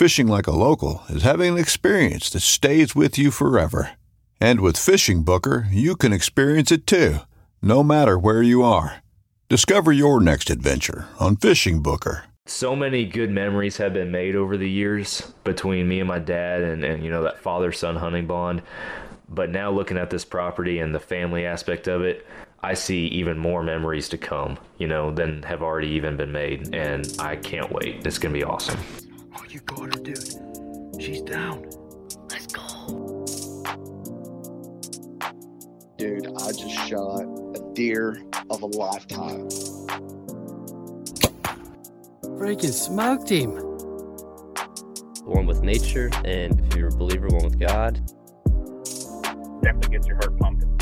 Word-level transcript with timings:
Fishing 0.00 0.28
like 0.28 0.46
a 0.46 0.50
local 0.50 1.02
is 1.10 1.24
having 1.24 1.52
an 1.52 1.58
experience 1.58 2.30
that 2.30 2.40
stays 2.40 2.96
with 2.96 3.18
you 3.18 3.30
forever. 3.30 3.90
And 4.40 4.62
with 4.62 4.76
FishingBooker, 4.76 5.66
you 5.70 5.94
can 5.94 6.10
experience 6.10 6.72
it 6.72 6.86
too, 6.86 7.18
no 7.60 7.82
matter 7.82 8.18
where 8.18 8.42
you 8.42 8.62
are. 8.62 9.02
Discover 9.50 9.92
your 9.92 10.18
next 10.18 10.48
adventure 10.48 11.06
on 11.18 11.36
FishingBooker. 11.36 12.22
So 12.46 12.74
many 12.74 13.04
good 13.04 13.30
memories 13.30 13.76
have 13.76 13.92
been 13.92 14.10
made 14.10 14.36
over 14.36 14.56
the 14.56 14.70
years 14.70 15.34
between 15.44 15.86
me 15.86 16.00
and 16.00 16.08
my 16.08 16.18
dad 16.18 16.62
and, 16.62 16.82
and 16.82 17.04
you 17.04 17.10
know 17.10 17.24
that 17.24 17.38
father 17.38 17.70
son 17.70 17.96
hunting 17.96 18.26
bond. 18.26 18.62
But 19.28 19.50
now 19.50 19.70
looking 19.70 19.98
at 19.98 20.08
this 20.08 20.24
property 20.24 20.78
and 20.78 20.94
the 20.94 20.98
family 20.98 21.44
aspect 21.44 21.88
of 21.88 22.00
it, 22.00 22.26
I 22.62 22.72
see 22.72 23.06
even 23.08 23.36
more 23.36 23.62
memories 23.62 24.08
to 24.08 24.16
come, 24.16 24.56
you 24.78 24.86
know, 24.86 25.10
than 25.10 25.42
have 25.42 25.62
already 25.62 25.88
even 25.88 26.16
been 26.16 26.32
made. 26.32 26.74
And 26.74 27.06
I 27.18 27.36
can't 27.36 27.70
wait. 27.70 28.06
It's 28.06 28.16
going 28.16 28.32
to 28.32 28.38
be 28.38 28.44
awesome. 28.44 28.80
You 29.50 29.58
got 29.66 29.92
her, 29.92 30.00
dude. 30.00 31.02
She's 31.02 31.22
down. 31.22 31.68
Let's 32.30 32.46
go. 32.46 33.26
Dude, 35.98 36.28
I 36.28 36.52
just 36.52 36.88
shot 36.88 37.22
a 37.22 37.72
deer 37.74 38.22
of 38.48 38.62
a 38.62 38.66
lifetime. 38.66 39.48
Freaking 42.22 42.72
smoked 42.72 43.28
him. 43.28 43.50
One 45.24 45.46
with 45.46 45.62
nature, 45.62 46.10
and 46.24 46.60
if 46.60 46.76
you're 46.76 46.88
a 46.88 46.96
believer, 46.96 47.26
one 47.26 47.42
with 47.42 47.58
God. 47.58 48.00
Definitely 49.62 49.96
gets 49.96 50.06
your 50.06 50.16
heart 50.18 50.38
pumping. 50.38 50.80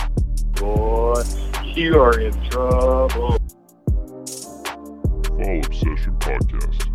Boy, 0.56 1.22
you 1.64 1.98
are 1.98 2.20
in 2.20 2.34
trouble. 2.50 3.38
Fall 5.24 5.60
Obsession 5.64 6.16
Podcast. 6.18 6.87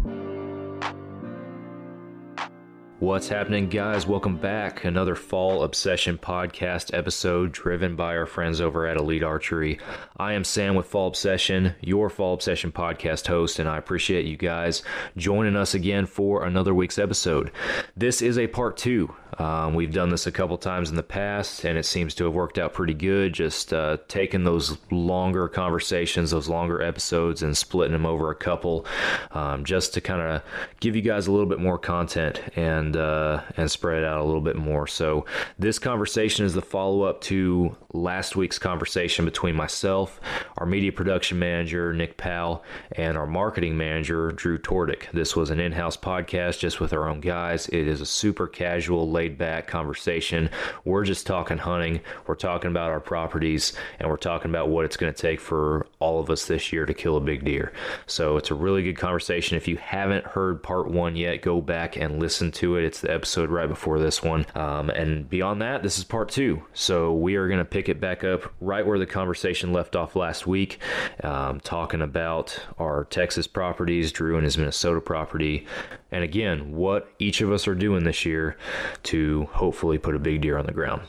What's 3.03 3.27
happening, 3.27 3.67
guys? 3.67 4.07
Welcome 4.07 4.37
back. 4.37 4.85
Another 4.85 5.13
Fall 5.13 5.63
Obsession 5.63 6.17
podcast 6.17 6.97
episode 6.97 7.51
driven 7.51 7.97
by 7.97 8.15
our 8.15 8.25
friends 8.25 8.61
over 8.61 8.87
at 8.87 8.95
Elite 8.95 9.23
Archery. 9.23 9.77
I 10.15 10.31
am 10.31 10.45
Sam 10.45 10.73
with 10.73 10.85
Fall 10.85 11.09
Obsession, 11.09 11.75
your 11.81 12.09
Fall 12.09 12.33
Obsession 12.33 12.71
podcast 12.71 13.27
host, 13.27 13.59
and 13.59 13.67
I 13.67 13.77
appreciate 13.77 14.25
you 14.25 14.37
guys 14.37 14.83
joining 15.17 15.57
us 15.57 15.73
again 15.73 16.05
for 16.05 16.45
another 16.45 16.73
week's 16.73 16.97
episode. 16.97 17.51
This 17.93 18.21
is 18.21 18.37
a 18.37 18.47
part 18.47 18.77
two. 18.77 19.13
Um, 19.39 19.73
we've 19.73 19.91
done 19.91 20.09
this 20.09 20.27
a 20.27 20.31
couple 20.31 20.57
times 20.57 20.89
in 20.89 20.95
the 20.95 21.03
past, 21.03 21.65
and 21.65 21.77
it 21.77 21.85
seems 21.85 22.13
to 22.15 22.25
have 22.25 22.33
worked 22.33 22.57
out 22.57 22.73
pretty 22.73 22.93
good. 22.93 23.33
Just 23.33 23.73
uh, 23.73 23.97
taking 24.07 24.43
those 24.43 24.77
longer 24.91 25.47
conversations, 25.47 26.31
those 26.31 26.47
longer 26.47 26.81
episodes, 26.81 27.41
and 27.41 27.57
splitting 27.57 27.93
them 27.93 28.05
over 28.05 28.29
a 28.29 28.35
couple, 28.35 28.85
um, 29.31 29.65
just 29.65 29.93
to 29.95 30.01
kind 30.01 30.21
of 30.21 30.43
give 30.79 30.95
you 30.95 31.01
guys 31.01 31.27
a 31.27 31.31
little 31.31 31.47
bit 31.47 31.59
more 31.59 31.77
content 31.77 32.41
and 32.55 32.92
uh, 32.95 33.41
and 33.57 33.69
spread 33.69 33.99
it 33.99 34.05
out 34.05 34.19
a 34.19 34.23
little 34.23 34.41
bit 34.41 34.55
more. 34.55 34.87
So 34.87 35.25
this 35.57 35.79
conversation 35.79 36.45
is 36.45 36.53
the 36.53 36.61
follow 36.61 37.03
up 37.03 37.21
to 37.21 37.75
last 37.93 38.35
week's 38.35 38.59
conversation 38.59 39.25
between 39.25 39.55
myself, 39.55 40.19
our 40.57 40.65
media 40.65 40.91
production 40.91 41.37
manager 41.39 41.93
Nick 41.93 42.17
Powell, 42.17 42.63
and 42.93 43.17
our 43.17 43.27
marketing 43.27 43.77
manager 43.77 44.31
Drew 44.31 44.57
Tordick. 44.57 45.11
This 45.11 45.35
was 45.35 45.49
an 45.49 45.59
in 45.59 45.71
house 45.71 45.97
podcast 45.97 46.59
just 46.59 46.79
with 46.79 46.93
our 46.93 47.07
own 47.07 47.19
guys. 47.19 47.67
It 47.69 47.87
is 47.87 48.01
a 48.01 48.05
super 48.05 48.47
casual 48.47 49.09
laid 49.09 49.37
back 49.37 49.67
conversation. 49.67 50.49
We're 50.85 51.05
just 51.05 51.27
talking 51.27 51.57
hunting, 51.59 52.01
we're 52.27 52.35
talking 52.35 52.71
about 52.71 52.91
our 52.91 52.99
properties, 52.99 53.73
and 53.99 54.09
we're 54.09 54.17
talking 54.17 54.49
about 54.49 54.69
what 54.69 54.85
it's 54.85 54.97
going 54.97 55.13
to 55.13 55.21
take 55.21 55.39
for 55.39 55.87
all 55.99 56.19
of 56.19 56.29
us 56.29 56.45
this 56.45 56.73
year 56.73 56.85
to 56.85 56.93
kill 56.93 57.17
a 57.17 57.21
big 57.21 57.45
deer. 57.45 57.73
So 58.07 58.37
it's 58.37 58.51
a 58.51 58.55
really 58.55 58.83
good 58.83 58.97
conversation. 58.97 59.57
If 59.57 59.67
you 59.67 59.77
haven't 59.77 60.25
heard 60.25 60.63
part 60.63 60.89
one 60.89 61.15
yet, 61.15 61.41
go 61.41 61.61
back 61.61 61.95
and 61.95 62.19
listen 62.19 62.51
to 62.53 62.77
it. 62.77 62.82
It's 62.83 63.01
the 63.01 63.13
episode 63.13 63.49
right 63.49 63.67
before 63.67 63.99
this 63.99 64.21
one. 64.21 64.45
Um, 64.55 64.89
and 64.89 65.29
beyond 65.29 65.61
that, 65.61 65.83
this 65.83 65.97
is 65.97 66.03
part 66.03 66.29
two. 66.29 66.63
So 66.73 67.13
we 67.13 67.35
are 67.35 67.47
going 67.47 67.59
to 67.59 67.65
pick 67.65 67.89
it 67.89 67.99
back 67.99 68.23
up 68.23 68.53
right 68.59 68.85
where 68.85 68.99
the 68.99 69.05
conversation 69.05 69.73
left 69.73 69.95
off 69.95 70.15
last 70.15 70.45
week, 70.45 70.79
um, 71.23 71.59
talking 71.59 72.01
about 72.01 72.59
our 72.77 73.05
Texas 73.05 73.47
properties, 73.47 74.11
Drew 74.11 74.35
and 74.35 74.43
his 74.43 74.57
Minnesota 74.57 75.01
property, 75.01 75.65
and 76.11 76.23
again, 76.23 76.73
what 76.73 77.11
each 77.19 77.41
of 77.41 77.51
us 77.51 77.67
are 77.67 77.75
doing 77.75 78.03
this 78.03 78.25
year 78.25 78.57
to 79.03 79.45
hopefully 79.53 79.97
put 79.97 80.15
a 80.15 80.19
big 80.19 80.41
deer 80.41 80.57
on 80.57 80.65
the 80.65 80.71
ground. 80.71 81.01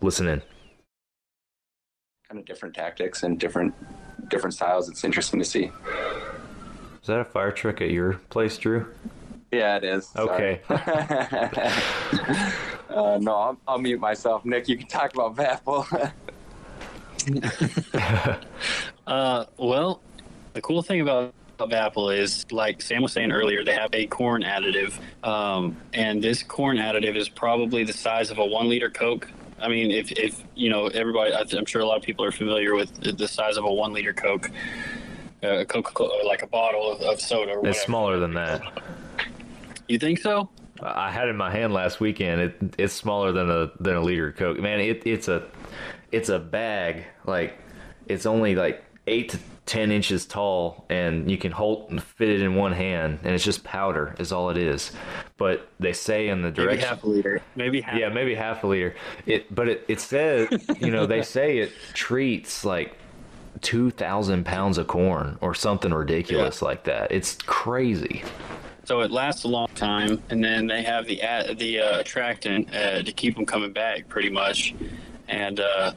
Listen 0.00 0.26
in. 0.26 0.42
Kind 2.28 2.40
of 2.40 2.44
different 2.44 2.74
tactics 2.74 3.22
and 3.22 3.38
different 3.38 3.74
different 4.28 4.54
styles. 4.54 4.88
It's 4.88 5.04
interesting 5.04 5.38
to 5.38 5.44
see. 5.44 5.70
Is 7.00 7.06
that 7.06 7.20
a 7.20 7.24
fire 7.24 7.50
truck 7.52 7.80
at 7.80 7.90
your 7.90 8.14
place, 8.30 8.58
Drew? 8.58 8.86
Yeah, 9.50 9.76
it 9.76 9.84
is. 9.84 10.10
Okay. 10.14 10.60
uh, 12.90 13.18
no, 13.20 13.34
I'll, 13.34 13.58
I'll 13.66 13.78
mute 13.78 13.98
myself. 14.00 14.44
Nick, 14.44 14.68
you 14.68 14.76
can 14.76 14.86
talk 14.86 15.14
about 15.14 15.36
Vapple. 15.36 16.12
uh, 19.06 19.44
well, 19.56 20.02
the 20.52 20.60
cool 20.60 20.82
thing 20.82 21.00
about 21.00 21.32
Vapple 21.58 22.16
is, 22.16 22.46
like 22.52 22.82
Sam 22.82 23.02
was 23.02 23.12
saying 23.12 23.32
earlier, 23.32 23.64
they 23.64 23.74
have 23.74 23.90
a 23.94 24.06
corn 24.06 24.42
additive, 24.42 24.98
um, 25.26 25.76
and 25.92 26.22
this 26.22 26.42
corn 26.42 26.76
additive 26.76 27.16
is 27.16 27.28
probably 27.28 27.84
the 27.84 27.92
size 27.92 28.30
of 28.30 28.38
a 28.38 28.44
one 28.44 28.68
liter 28.68 28.90
Coke. 28.90 29.28
I 29.60 29.68
mean, 29.68 29.90
if, 29.90 30.12
if 30.12 30.42
you 30.54 30.70
know 30.70 30.86
everybody, 30.86 31.32
I'm 31.34 31.66
sure 31.66 31.80
a 31.80 31.86
lot 31.86 31.96
of 31.96 32.02
people 32.02 32.24
are 32.24 32.32
familiar 32.32 32.74
with 32.74 33.16
the 33.16 33.26
size 33.26 33.56
of 33.56 33.64
a 33.64 33.72
one 33.72 33.92
liter 33.92 34.12
Coke, 34.12 34.50
uh, 35.42 35.64
Coca 35.64 35.92
Cola, 35.92 36.24
like 36.26 36.42
a 36.42 36.46
bottle 36.46 36.92
of, 36.92 37.00
of 37.00 37.20
soda. 37.20 37.54
Or 37.54 37.66
it's 37.66 37.82
smaller 37.82 38.18
than 38.20 38.34
that. 38.34 38.62
You 39.88 39.98
think 39.98 40.18
so? 40.18 40.50
I 40.82 41.10
had 41.10 41.26
it 41.26 41.30
in 41.30 41.36
my 41.36 41.50
hand 41.50 41.72
last 41.72 41.98
weekend. 41.98 42.40
It 42.40 42.74
it's 42.78 42.94
smaller 42.94 43.32
than 43.32 43.50
a 43.50 43.70
than 43.80 43.96
a 43.96 44.00
liter 44.00 44.28
of 44.28 44.36
Coke. 44.36 44.58
Man, 44.58 44.80
it, 44.80 45.02
it's 45.06 45.28
a 45.28 45.44
it's 46.12 46.28
a 46.28 46.38
bag 46.38 47.04
like 47.26 47.58
it's 48.06 48.26
only 48.26 48.54
like 48.54 48.84
eight 49.06 49.30
to 49.30 49.38
ten 49.66 49.90
inches 49.90 50.24
tall, 50.26 50.86
and 50.88 51.30
you 51.30 51.36
can 51.36 51.52
hold 51.52 51.90
and 51.90 52.02
fit 52.02 52.28
it 52.28 52.42
in 52.42 52.54
one 52.54 52.72
hand, 52.72 53.20
and 53.24 53.34
it's 53.34 53.44
just 53.44 53.64
powder 53.64 54.14
is 54.18 54.30
all 54.30 54.50
it 54.50 54.56
is. 54.56 54.92
But 55.36 55.68
they 55.80 55.92
say 55.92 56.28
in 56.28 56.42
the 56.42 56.50
direction 56.50 56.80
maybe 56.80 56.88
half 56.88 57.02
a 57.02 57.08
liter, 57.08 57.42
maybe 57.56 57.80
half. 57.80 57.98
Yeah, 57.98 58.08
maybe 58.10 58.34
half 58.34 58.62
a 58.62 58.66
liter. 58.66 58.94
It 59.26 59.52
but 59.52 59.68
it 59.68 59.84
it 59.88 60.00
says 60.00 60.48
you 60.80 60.90
know 60.90 61.06
they 61.06 61.22
say 61.22 61.58
it 61.58 61.72
treats 61.94 62.64
like. 62.64 62.94
2000 63.60 64.46
pounds 64.46 64.78
of 64.78 64.86
corn 64.86 65.36
or 65.40 65.52
something 65.52 65.92
ridiculous 65.92 66.62
yeah. 66.62 66.68
like 66.68 66.84
that 66.84 67.10
it's 67.10 67.34
crazy 67.46 68.22
so 68.88 69.00
it 69.00 69.10
lasts 69.10 69.44
a 69.44 69.48
long 69.48 69.68
time, 69.74 70.22
and 70.30 70.42
then 70.42 70.66
they 70.66 70.82
have 70.82 71.06
the 71.06 71.20
the 71.58 71.78
uh, 71.78 72.00
attractant 72.00 72.74
uh, 72.74 73.02
to 73.02 73.12
keep 73.12 73.36
them 73.36 73.44
coming 73.44 73.70
back, 73.70 74.08
pretty 74.08 74.30
much. 74.30 74.74
and 75.28 75.60
uh, 75.60 75.92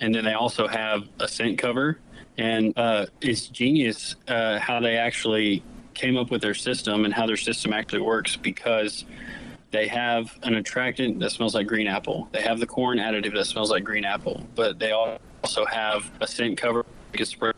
and 0.00 0.14
then 0.14 0.24
they 0.24 0.34
also 0.34 0.68
have 0.68 1.08
a 1.18 1.26
scent 1.26 1.58
cover, 1.58 1.98
and 2.38 2.72
uh, 2.78 3.06
it's 3.20 3.48
genius 3.48 4.14
uh, 4.28 4.60
how 4.60 4.78
they 4.78 4.96
actually 4.96 5.64
came 5.94 6.16
up 6.16 6.30
with 6.30 6.40
their 6.40 6.54
system 6.54 7.04
and 7.04 7.12
how 7.12 7.26
their 7.26 7.36
system 7.36 7.72
actually 7.72 8.02
works 8.02 8.36
because 8.36 9.04
they 9.72 9.88
have 9.88 10.38
an 10.44 10.54
attractant 10.54 11.18
that 11.18 11.30
smells 11.30 11.56
like 11.56 11.66
green 11.66 11.88
apple. 11.88 12.28
They 12.30 12.42
have 12.42 12.60
the 12.60 12.66
corn 12.66 12.98
additive 12.98 13.34
that 13.34 13.46
smells 13.46 13.72
like 13.72 13.82
green 13.82 14.04
apple, 14.04 14.46
but 14.54 14.78
they 14.78 14.92
also 14.92 15.66
have 15.66 16.08
a 16.20 16.26
scent 16.28 16.56
cover 16.56 16.86
spray 17.24 17.50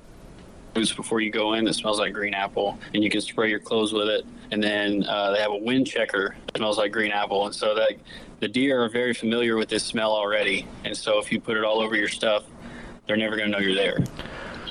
before 0.74 1.20
you 1.20 1.30
go 1.30 1.54
in 1.54 1.64
that 1.64 1.74
smells 1.74 1.98
like 1.98 2.12
green 2.12 2.34
apple, 2.34 2.78
and 2.94 3.02
you 3.02 3.10
can 3.10 3.20
spray 3.20 3.50
your 3.50 3.60
clothes 3.60 3.92
with 3.92 4.08
it. 4.08 4.24
And 4.50 4.62
then 4.62 5.04
uh, 5.04 5.32
they 5.32 5.40
have 5.40 5.52
a 5.52 5.56
wind 5.56 5.86
checker 5.86 6.34
that 6.46 6.56
smells 6.56 6.78
like 6.78 6.92
green 6.92 7.12
apple, 7.12 7.46
and 7.46 7.54
so 7.54 7.74
that 7.74 7.92
the 8.40 8.48
deer 8.48 8.82
are 8.82 8.88
very 8.88 9.14
familiar 9.14 9.56
with 9.56 9.68
this 9.68 9.84
smell 9.84 10.12
already. 10.12 10.66
And 10.84 10.96
so 10.96 11.18
if 11.18 11.30
you 11.30 11.40
put 11.40 11.56
it 11.56 11.64
all 11.64 11.80
over 11.80 11.94
your 11.94 12.08
stuff, 12.08 12.44
they're 13.06 13.16
never 13.16 13.36
going 13.36 13.50
to 13.50 13.58
know 13.58 13.62
you're 13.62 13.74
there. 13.74 13.98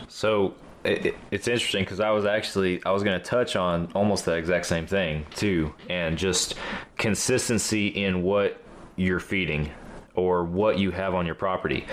So 0.07 0.55
it, 0.83 1.15
it's 1.31 1.47
interesting 1.47 1.83
because 1.83 1.99
I 1.99 2.09
was 2.11 2.25
actually 2.25 2.83
I 2.85 2.91
was 2.91 3.03
going 3.03 3.19
to 3.19 3.25
touch 3.25 3.55
on 3.55 3.89
almost 3.93 4.25
the 4.25 4.33
exact 4.33 4.65
same 4.65 4.87
thing 4.87 5.25
too, 5.35 5.73
and 5.89 6.17
just 6.17 6.55
consistency 6.97 7.87
in 7.87 8.23
what 8.23 8.61
you're 8.95 9.19
feeding 9.19 9.71
or 10.19 10.43
what 10.43 10.77
you 10.77 10.91
have 10.91 11.15
on 11.15 11.25
your 11.25 11.35
property. 11.35 11.85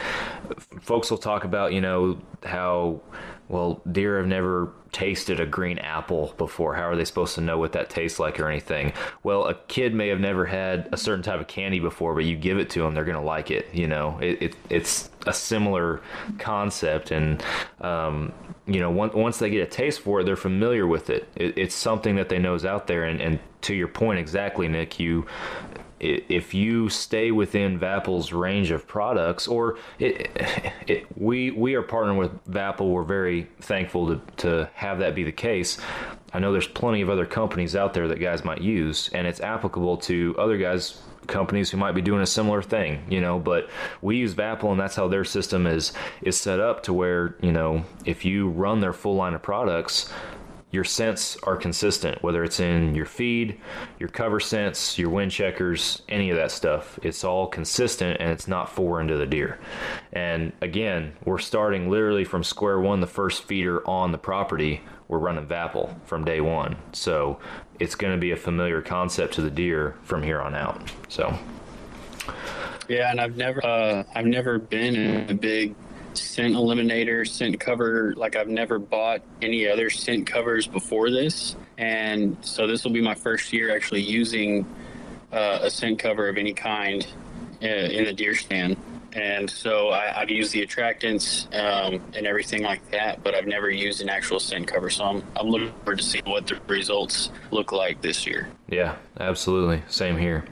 Folks 0.80 1.10
will 1.10 1.18
talk 1.18 1.44
about 1.44 1.72
you 1.72 1.80
know 1.80 2.18
how 2.44 3.00
well 3.48 3.80
deer 3.90 4.18
have 4.18 4.26
never 4.26 4.72
tasted 4.96 5.40
a 5.40 5.44
green 5.44 5.78
apple 5.78 6.34
before. 6.38 6.74
How 6.74 6.88
are 6.88 6.96
they 6.96 7.04
supposed 7.04 7.34
to 7.34 7.42
know 7.42 7.58
what 7.58 7.72
that 7.72 7.90
tastes 7.90 8.18
like 8.18 8.40
or 8.40 8.48
anything? 8.48 8.94
Well, 9.22 9.44
a 9.44 9.54
kid 9.54 9.94
may 9.94 10.08
have 10.08 10.20
never 10.20 10.46
had 10.46 10.88
a 10.90 10.96
certain 10.96 11.22
type 11.22 11.38
of 11.38 11.46
candy 11.46 11.80
before, 11.80 12.14
but 12.14 12.24
you 12.24 12.34
give 12.34 12.58
it 12.58 12.70
to 12.70 12.80
them, 12.80 12.94
they're 12.94 13.04
going 13.04 13.18
to 13.18 13.22
like 13.22 13.50
it. 13.50 13.68
You 13.74 13.88
know, 13.88 14.18
it, 14.22 14.42
it, 14.42 14.56
it's 14.70 15.10
a 15.26 15.34
similar 15.34 16.00
concept. 16.38 17.10
And, 17.10 17.42
um, 17.82 18.32
you 18.66 18.80
know, 18.80 18.90
once, 18.90 19.12
once 19.12 19.38
they 19.38 19.50
get 19.50 19.68
a 19.68 19.70
taste 19.70 20.00
for 20.00 20.20
it, 20.20 20.24
they're 20.24 20.34
familiar 20.34 20.86
with 20.86 21.10
it. 21.10 21.28
it 21.36 21.58
it's 21.58 21.74
something 21.74 22.16
that 22.16 22.30
they 22.30 22.38
know 22.38 22.54
is 22.54 22.64
out 22.64 22.86
there. 22.86 23.04
And, 23.04 23.20
and 23.20 23.38
to 23.62 23.74
your 23.74 23.88
point 23.88 24.18
exactly, 24.18 24.66
Nick, 24.66 24.98
you 24.98 25.26
if 26.00 26.54
you 26.54 26.88
stay 26.88 27.30
within 27.30 27.78
Vapple's 27.78 28.32
range 28.32 28.70
of 28.70 28.86
products, 28.86 29.48
or 29.48 29.78
it, 29.98 30.30
it, 30.86 31.06
we 31.18 31.50
we 31.50 31.74
are 31.74 31.82
partnering 31.82 32.18
with 32.18 32.44
Vapple, 32.44 32.90
we're 32.90 33.02
very 33.02 33.48
thankful 33.60 34.08
to, 34.08 34.20
to 34.36 34.70
have 34.74 34.98
that 34.98 35.14
be 35.14 35.24
the 35.24 35.32
case. 35.32 35.78
I 36.32 36.38
know 36.38 36.52
there's 36.52 36.68
plenty 36.68 37.00
of 37.00 37.08
other 37.08 37.26
companies 37.26 37.74
out 37.74 37.94
there 37.94 38.08
that 38.08 38.20
guys 38.20 38.44
might 38.44 38.60
use, 38.60 39.08
and 39.12 39.26
it's 39.26 39.40
applicable 39.40 39.98
to 39.98 40.34
other 40.38 40.58
guys 40.58 41.00
companies 41.26 41.70
who 41.70 41.76
might 41.76 41.92
be 41.92 42.02
doing 42.02 42.22
a 42.22 42.26
similar 42.26 42.62
thing, 42.62 43.04
you 43.08 43.20
know, 43.20 43.38
but 43.38 43.68
we 44.00 44.16
use 44.16 44.34
Vapple 44.34 44.70
and 44.70 44.80
that's 44.80 44.94
how 44.94 45.08
their 45.08 45.24
system 45.24 45.66
is 45.66 45.92
is 46.22 46.38
set 46.38 46.60
up 46.60 46.82
to 46.84 46.92
where, 46.92 47.36
you 47.42 47.52
know, 47.52 47.84
if 48.04 48.24
you 48.24 48.48
run 48.48 48.80
their 48.80 48.92
full 48.92 49.16
line 49.16 49.34
of 49.34 49.42
products, 49.42 50.12
your 50.76 50.84
scents 50.84 51.38
are 51.44 51.56
consistent, 51.56 52.22
whether 52.22 52.44
it's 52.44 52.60
in 52.60 52.94
your 52.94 53.06
feed, 53.06 53.58
your 53.98 54.10
cover 54.10 54.38
scents, 54.38 54.98
your 54.98 55.08
wind 55.08 55.32
checkers, 55.32 56.02
any 56.06 56.28
of 56.28 56.36
that 56.36 56.50
stuff. 56.50 56.98
It's 57.02 57.24
all 57.24 57.46
consistent 57.46 58.20
and 58.20 58.30
it's 58.30 58.46
not 58.46 58.70
foreign 58.70 59.08
to 59.08 59.16
the 59.16 59.24
deer. 59.24 59.58
And 60.12 60.52
again, 60.60 61.14
we're 61.24 61.38
starting 61.38 61.88
literally 61.88 62.24
from 62.24 62.44
square 62.44 62.78
one, 62.78 63.00
the 63.00 63.06
first 63.06 63.44
feeder 63.44 63.84
on 63.88 64.12
the 64.12 64.18
property. 64.18 64.82
We're 65.08 65.18
running 65.18 65.46
Vapple 65.46 65.98
from 66.04 66.26
day 66.26 66.42
one. 66.42 66.76
So 66.92 67.40
it's 67.80 67.94
going 67.94 68.12
to 68.12 68.20
be 68.20 68.32
a 68.32 68.36
familiar 68.36 68.82
concept 68.82 69.32
to 69.34 69.40
the 69.40 69.50
deer 69.50 69.96
from 70.02 70.22
here 70.22 70.42
on 70.42 70.54
out. 70.54 70.92
So. 71.08 71.36
Yeah, 72.86 73.10
and 73.10 73.18
I've 73.18 73.36
never, 73.36 73.64
uh, 73.64 74.04
I've 74.14 74.26
never 74.26 74.58
been 74.58 74.94
in 74.94 75.30
a 75.30 75.34
big 75.34 75.74
scent 76.16 76.54
eliminator, 76.54 77.26
scent 77.26 77.58
cover. 77.60 78.14
Like 78.16 78.36
I've 78.36 78.48
never 78.48 78.78
bought 78.78 79.22
any 79.42 79.68
other 79.68 79.90
scent 79.90 80.26
covers 80.26 80.66
before 80.66 81.10
this, 81.10 81.56
and 81.78 82.36
so 82.40 82.66
this 82.66 82.84
will 82.84 82.92
be 82.92 83.02
my 83.02 83.14
first 83.14 83.52
year 83.52 83.74
actually 83.74 84.02
using 84.02 84.66
uh, 85.32 85.60
a 85.62 85.70
scent 85.70 85.98
cover 85.98 86.28
of 86.28 86.36
any 86.36 86.52
kind 86.52 87.06
uh, 87.62 87.66
in 87.66 88.04
the 88.04 88.12
deer 88.12 88.34
stand. 88.34 88.76
And 89.12 89.48
so 89.48 89.90
I, 89.90 90.08
have 90.08 90.30
used 90.30 90.52
the 90.52 90.64
attractants 90.66 91.46
um, 91.54 92.02
and 92.14 92.26
everything 92.26 92.62
like 92.62 92.90
that, 92.90 93.22
but 93.22 93.34
I've 93.34 93.46
never 93.46 93.70
used 93.70 94.02
an 94.02 94.10
actual 94.10 94.38
scent 94.38 94.66
cover. 94.66 94.90
So 94.90 95.04
I'm, 95.04 95.24
I'm 95.36 95.48
looking 95.48 95.72
forward 95.72 95.98
to 95.98 96.04
see 96.04 96.20
what 96.26 96.46
the 96.46 96.60
results 96.66 97.30
look 97.50 97.72
like 97.72 98.02
this 98.02 98.26
year. 98.26 98.48
Yeah, 98.68 98.96
absolutely. 99.18 99.82
Same 99.88 100.18
here. 100.18 100.44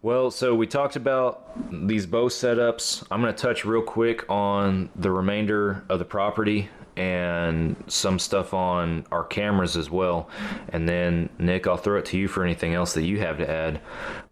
Well, 0.00 0.30
so 0.30 0.54
we 0.54 0.68
talked 0.68 0.94
about 0.94 1.88
these 1.88 2.06
bow 2.06 2.28
setups. 2.28 3.04
I'm 3.10 3.20
going 3.20 3.34
to 3.34 3.42
touch 3.42 3.64
real 3.64 3.82
quick 3.82 4.30
on 4.30 4.90
the 4.94 5.10
remainder 5.10 5.84
of 5.88 5.98
the 5.98 6.04
property 6.04 6.68
and 6.96 7.74
some 7.88 8.20
stuff 8.20 8.54
on 8.54 9.06
our 9.10 9.24
cameras 9.24 9.76
as 9.76 9.90
well. 9.90 10.30
And 10.68 10.88
then 10.88 11.30
Nick, 11.40 11.66
I'll 11.66 11.76
throw 11.76 11.98
it 11.98 12.04
to 12.06 12.18
you 12.18 12.28
for 12.28 12.44
anything 12.44 12.74
else 12.74 12.94
that 12.94 13.04
you 13.04 13.18
have 13.18 13.38
to 13.38 13.50
add. 13.50 13.80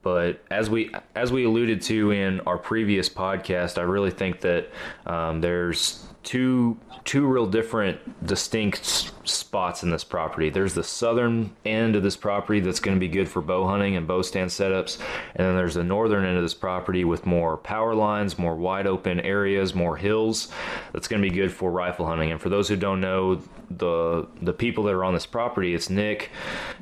But 0.06 0.41
as 0.53 0.70
we 0.70 0.93
as 1.17 1.32
we 1.32 1.43
alluded 1.43 1.82
to 1.82 2.12
in 2.12 2.38
our 2.43 2.58
previous 2.58 3.08
podcast, 3.08 3.76
I 3.76 3.81
really 3.81 4.12
think 4.12 4.41
that 4.43 4.70
um, 5.05 5.41
there's 5.41 6.06
two 6.23 6.79
two 7.05 7.26
real 7.26 7.44
different 7.44 8.25
distinct 8.25 8.85
spots 9.25 9.82
in 9.82 9.91
this 9.91 10.05
property. 10.05 10.49
There's 10.49 10.75
the 10.75 10.85
southern 10.85 11.56
end 11.64 11.97
of 11.97 12.05
this 12.05 12.17
property 12.17 12.61
that's 12.61 12.79
going 12.79 12.97
to 12.97 13.00
be 13.00 13.08
good 13.08 13.29
for 13.29 13.43
bow 13.43 13.67
hunting 13.67 13.97
and 13.97 14.06
bow 14.06 14.23
stand 14.23 14.50
setups, 14.50 14.99
and 15.35 15.44
then 15.44 15.56
there's 15.56 15.75
the 15.75 15.82
northern 15.82 16.25
end 16.25 16.37
of 16.37 16.44
this 16.44 16.55
property 16.55 17.05
with 17.05 17.26
more 17.26 17.56
power 17.56 17.93
lines, 17.93 18.38
more 18.38 18.55
wide 18.55 18.87
open 18.87 19.19
areas, 19.19 19.75
more 19.75 19.97
hills. 19.97 20.52
That's 20.93 21.09
going 21.09 21.20
to 21.20 21.29
be 21.29 21.35
good 21.35 21.50
for 21.50 21.73
rifle 21.73 22.06
hunting. 22.06 22.31
And 22.31 22.41
for 22.41 22.49
those 22.49 22.69
who 22.69 22.76
don't 22.76 23.00
know, 23.00 23.43
the 23.71 24.27
the 24.41 24.53
people 24.53 24.85
that 24.85 24.95
are 24.95 25.05
on 25.05 25.15
this 25.15 25.27
property, 25.27 25.75
it's 25.75 25.91
Nick, 25.91 26.31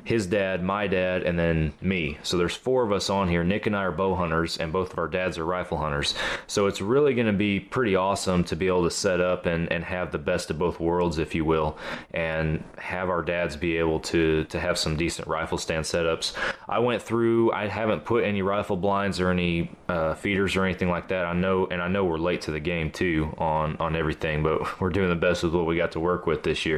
his 0.03 0.27
dad, 0.27 0.63
my 0.63 0.87
dad, 0.87 1.23
and 1.23 1.37
then 1.37 1.73
me. 1.81 2.17
So 2.23 2.37
there's 2.37 2.55
four 2.55 2.83
of 2.83 2.91
us 2.91 3.09
on 3.09 3.27
here. 3.27 3.43
Nick 3.43 3.65
and 3.65 3.75
I 3.75 3.83
are 3.83 3.91
bow 3.91 4.15
hunters, 4.15 4.57
and 4.57 4.71
both 4.71 4.93
of 4.93 4.99
our 4.99 5.07
dads 5.07 5.37
are 5.37 5.45
rifle 5.45 5.77
hunters. 5.77 6.13
So 6.47 6.67
it's 6.67 6.81
really 6.81 7.13
going 7.13 7.27
to 7.27 7.33
be 7.33 7.59
pretty 7.59 7.95
awesome 7.95 8.43
to 8.45 8.55
be 8.55 8.67
able 8.67 8.83
to 8.83 8.91
set 8.91 9.19
up 9.19 9.45
and, 9.45 9.71
and 9.71 9.83
have 9.83 10.11
the 10.11 10.17
best 10.17 10.49
of 10.49 10.59
both 10.59 10.79
worlds, 10.79 11.17
if 11.17 11.33
you 11.33 11.43
will, 11.45 11.77
and 12.13 12.63
have 12.77 13.09
our 13.09 13.21
dads 13.21 13.55
be 13.55 13.77
able 13.77 13.99
to 13.99 14.43
to 14.45 14.59
have 14.59 14.77
some 14.77 14.95
decent 14.95 15.27
rifle 15.27 15.57
stand 15.57 15.85
setups. 15.85 16.33
I 16.67 16.79
went 16.79 17.01
through. 17.01 17.51
I 17.51 17.67
haven't 17.67 18.05
put 18.05 18.23
any 18.23 18.41
rifle 18.41 18.77
blinds 18.77 19.19
or 19.19 19.31
any 19.31 19.71
uh, 19.89 20.13
feeders 20.15 20.55
or 20.55 20.65
anything 20.65 20.89
like 20.89 21.07
that. 21.09 21.25
I 21.25 21.33
know, 21.33 21.67
and 21.67 21.81
I 21.81 21.87
know 21.87 22.05
we're 22.05 22.17
late 22.17 22.41
to 22.41 22.51
the 22.51 22.59
game 22.59 22.91
too 22.91 23.33
on 23.37 23.77
on 23.77 23.95
everything, 23.95 24.43
but 24.43 24.79
we're 24.79 24.89
doing 24.89 25.09
the 25.09 25.15
best 25.15 25.43
with 25.43 25.53
what 25.53 25.65
we 25.65 25.77
got 25.77 25.91
to 25.93 25.99
work 25.99 26.27
with 26.27 26.43
this 26.43 26.65
year. 26.65 26.74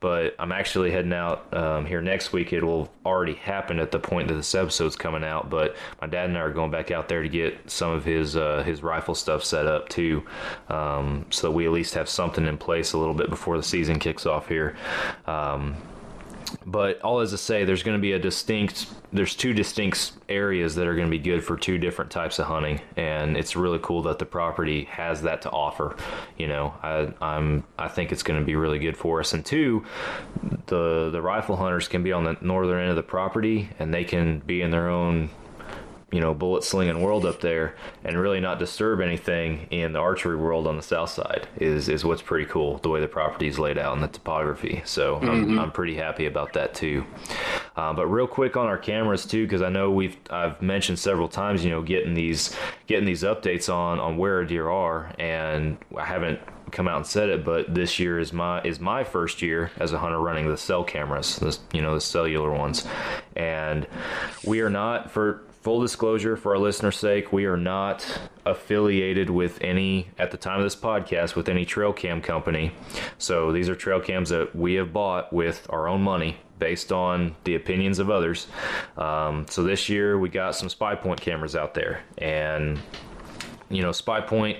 But 0.00 0.34
I'm 0.38 0.52
actually 0.52 0.90
heading 0.90 1.12
out 1.12 1.52
um, 1.54 1.86
here 1.86 2.00
next 2.00 2.32
week. 2.32 2.52
It 2.52 2.62
will 2.62 2.90
already 3.04 3.34
happen 3.34 3.78
at 3.78 3.90
the 3.90 3.98
point 3.98 4.28
that 4.28 4.34
this 4.34 4.54
episode's 4.54 4.96
coming 4.96 5.24
out. 5.24 5.50
But 5.50 5.76
my 6.00 6.06
dad 6.06 6.28
and 6.28 6.38
I 6.38 6.40
are 6.42 6.52
going 6.52 6.70
back 6.70 6.90
out 6.90 7.08
there 7.08 7.22
to 7.22 7.28
get 7.28 7.70
some 7.70 7.90
of 7.90 8.04
his 8.04 8.36
uh, 8.36 8.62
his 8.62 8.82
rifle 8.82 9.14
stuff 9.14 9.44
set 9.44 9.66
up 9.66 9.88
too, 9.88 10.24
um, 10.68 11.26
so 11.30 11.50
we 11.50 11.66
at 11.66 11.72
least 11.72 11.94
have 11.94 12.08
something 12.08 12.46
in 12.46 12.58
place 12.58 12.92
a 12.92 12.98
little 12.98 13.14
bit 13.14 13.30
before 13.30 13.56
the 13.56 13.62
season 13.62 13.98
kicks 13.98 14.26
off 14.26 14.48
here. 14.48 14.76
Um, 15.26 15.76
but 16.66 17.00
all 17.02 17.20
as 17.20 17.30
to 17.30 17.38
say, 17.38 17.64
there's 17.64 17.82
going 17.82 17.96
to 17.96 18.00
be 18.00 18.12
a 18.12 18.18
distinct, 18.18 18.86
there's 19.12 19.34
two 19.34 19.52
distinct 19.52 20.12
areas 20.28 20.74
that 20.74 20.86
are 20.86 20.94
going 20.94 21.06
to 21.06 21.10
be 21.10 21.18
good 21.18 21.44
for 21.44 21.56
two 21.56 21.78
different 21.78 22.10
types 22.10 22.38
of 22.38 22.46
hunting, 22.46 22.80
and 22.96 23.36
it's 23.36 23.56
really 23.56 23.78
cool 23.82 24.02
that 24.02 24.18
the 24.18 24.26
property 24.26 24.84
has 24.84 25.22
that 25.22 25.42
to 25.42 25.50
offer. 25.50 25.96
You 26.36 26.48
know, 26.48 26.74
I, 26.82 27.12
I'm, 27.20 27.64
I 27.78 27.88
think 27.88 28.12
it's 28.12 28.22
going 28.22 28.38
to 28.40 28.46
be 28.46 28.56
really 28.56 28.78
good 28.78 28.96
for 28.96 29.20
us. 29.20 29.32
And 29.32 29.44
two, 29.44 29.84
the 30.66 31.10
the 31.10 31.22
rifle 31.22 31.56
hunters 31.56 31.88
can 31.88 32.02
be 32.02 32.12
on 32.12 32.24
the 32.24 32.36
northern 32.40 32.80
end 32.80 32.90
of 32.90 32.96
the 32.96 33.02
property, 33.02 33.70
and 33.78 33.92
they 33.92 34.04
can 34.04 34.40
be 34.40 34.62
in 34.62 34.70
their 34.70 34.88
own 34.88 35.30
you 36.10 36.20
know 36.20 36.32
bullet 36.32 36.64
slinging 36.64 37.02
world 37.02 37.26
up 37.26 37.40
there 37.40 37.74
and 38.02 38.18
really 38.18 38.40
not 38.40 38.58
disturb 38.58 39.00
anything 39.00 39.66
in 39.70 39.92
the 39.92 39.98
archery 39.98 40.36
world 40.36 40.66
on 40.66 40.76
the 40.76 40.82
south 40.82 41.10
side 41.10 41.46
is 41.58 41.88
is 41.88 42.04
what's 42.04 42.22
pretty 42.22 42.46
cool 42.46 42.78
the 42.78 42.88
way 42.88 43.00
the 43.00 43.08
property 43.08 43.46
is 43.46 43.58
laid 43.58 43.76
out 43.76 43.92
and 43.92 44.02
the 44.02 44.08
topography. 44.08 44.80
So 44.84 45.16
mm-hmm. 45.16 45.28
I'm, 45.28 45.58
I'm 45.58 45.72
pretty 45.72 45.96
happy 45.96 46.26
about 46.26 46.54
that 46.54 46.74
too. 46.74 47.04
Uh, 47.76 47.92
but 47.92 48.06
real 48.06 48.26
quick 48.26 48.56
on 48.56 48.66
our 48.66 48.78
cameras 48.78 49.26
too 49.26 49.44
because 49.44 49.62
i 49.62 49.68
know 49.68 49.90
we've 49.90 50.16
i've 50.30 50.60
mentioned 50.60 50.98
several 50.98 51.28
times 51.28 51.64
you 51.64 51.70
know 51.70 51.80
getting 51.80 52.14
these 52.14 52.56
getting 52.88 53.04
these 53.04 53.22
updates 53.22 53.72
on 53.72 54.00
on 54.00 54.16
where 54.16 54.40
a 54.40 54.46
deer 54.46 54.68
are 54.68 55.12
and 55.18 55.78
i 55.96 56.04
haven't 56.04 56.40
come 56.70 56.88
out 56.88 56.96
and 56.96 57.06
said 57.06 57.28
it, 57.28 57.44
but 57.44 57.74
this 57.74 57.98
year 57.98 58.18
is 58.18 58.32
my 58.32 58.62
is 58.62 58.80
my 58.80 59.04
first 59.04 59.42
year 59.42 59.70
as 59.78 59.92
a 59.92 59.98
hunter 59.98 60.20
running 60.20 60.48
the 60.48 60.56
cell 60.56 60.84
cameras, 60.84 61.36
the 61.36 61.56
you 61.72 61.82
know 61.82 61.94
the 61.94 62.00
cellular 62.00 62.52
ones, 62.52 62.86
and 63.36 63.86
we 64.44 64.60
are 64.60 64.70
not 64.70 65.10
for 65.10 65.44
full 65.60 65.80
disclosure 65.80 66.36
for 66.36 66.52
our 66.52 66.58
listeners' 66.58 66.96
sake, 66.96 67.32
we 67.32 67.44
are 67.44 67.56
not 67.56 68.06
affiliated 68.46 69.30
with 69.30 69.58
any, 69.62 70.08
at 70.18 70.30
the 70.30 70.36
time 70.36 70.58
of 70.58 70.64
this 70.64 70.76
podcast, 70.76 71.34
with 71.36 71.48
any 71.48 71.64
trail 71.64 71.92
cam 71.92 72.20
company. 72.20 72.72
So 73.18 73.52
these 73.52 73.68
are 73.68 73.74
trail 73.74 74.00
cams 74.00 74.30
that 74.30 74.54
we 74.54 74.74
have 74.74 74.92
bought 74.92 75.32
with 75.32 75.66
our 75.70 75.88
own 75.88 76.02
money 76.02 76.38
based 76.58 76.92
on 76.92 77.36
the 77.44 77.54
opinions 77.54 77.98
of 77.98 78.10
others. 78.10 78.46
Um, 78.96 79.46
so 79.48 79.62
this 79.62 79.88
year 79.88 80.18
we 80.18 80.28
got 80.28 80.56
some 80.56 80.68
SpyPoint 80.68 81.20
cameras 81.20 81.54
out 81.54 81.74
there 81.74 82.02
and 82.18 82.80
you 83.70 83.82
know, 83.82 83.90
SpyPoint. 83.90 84.58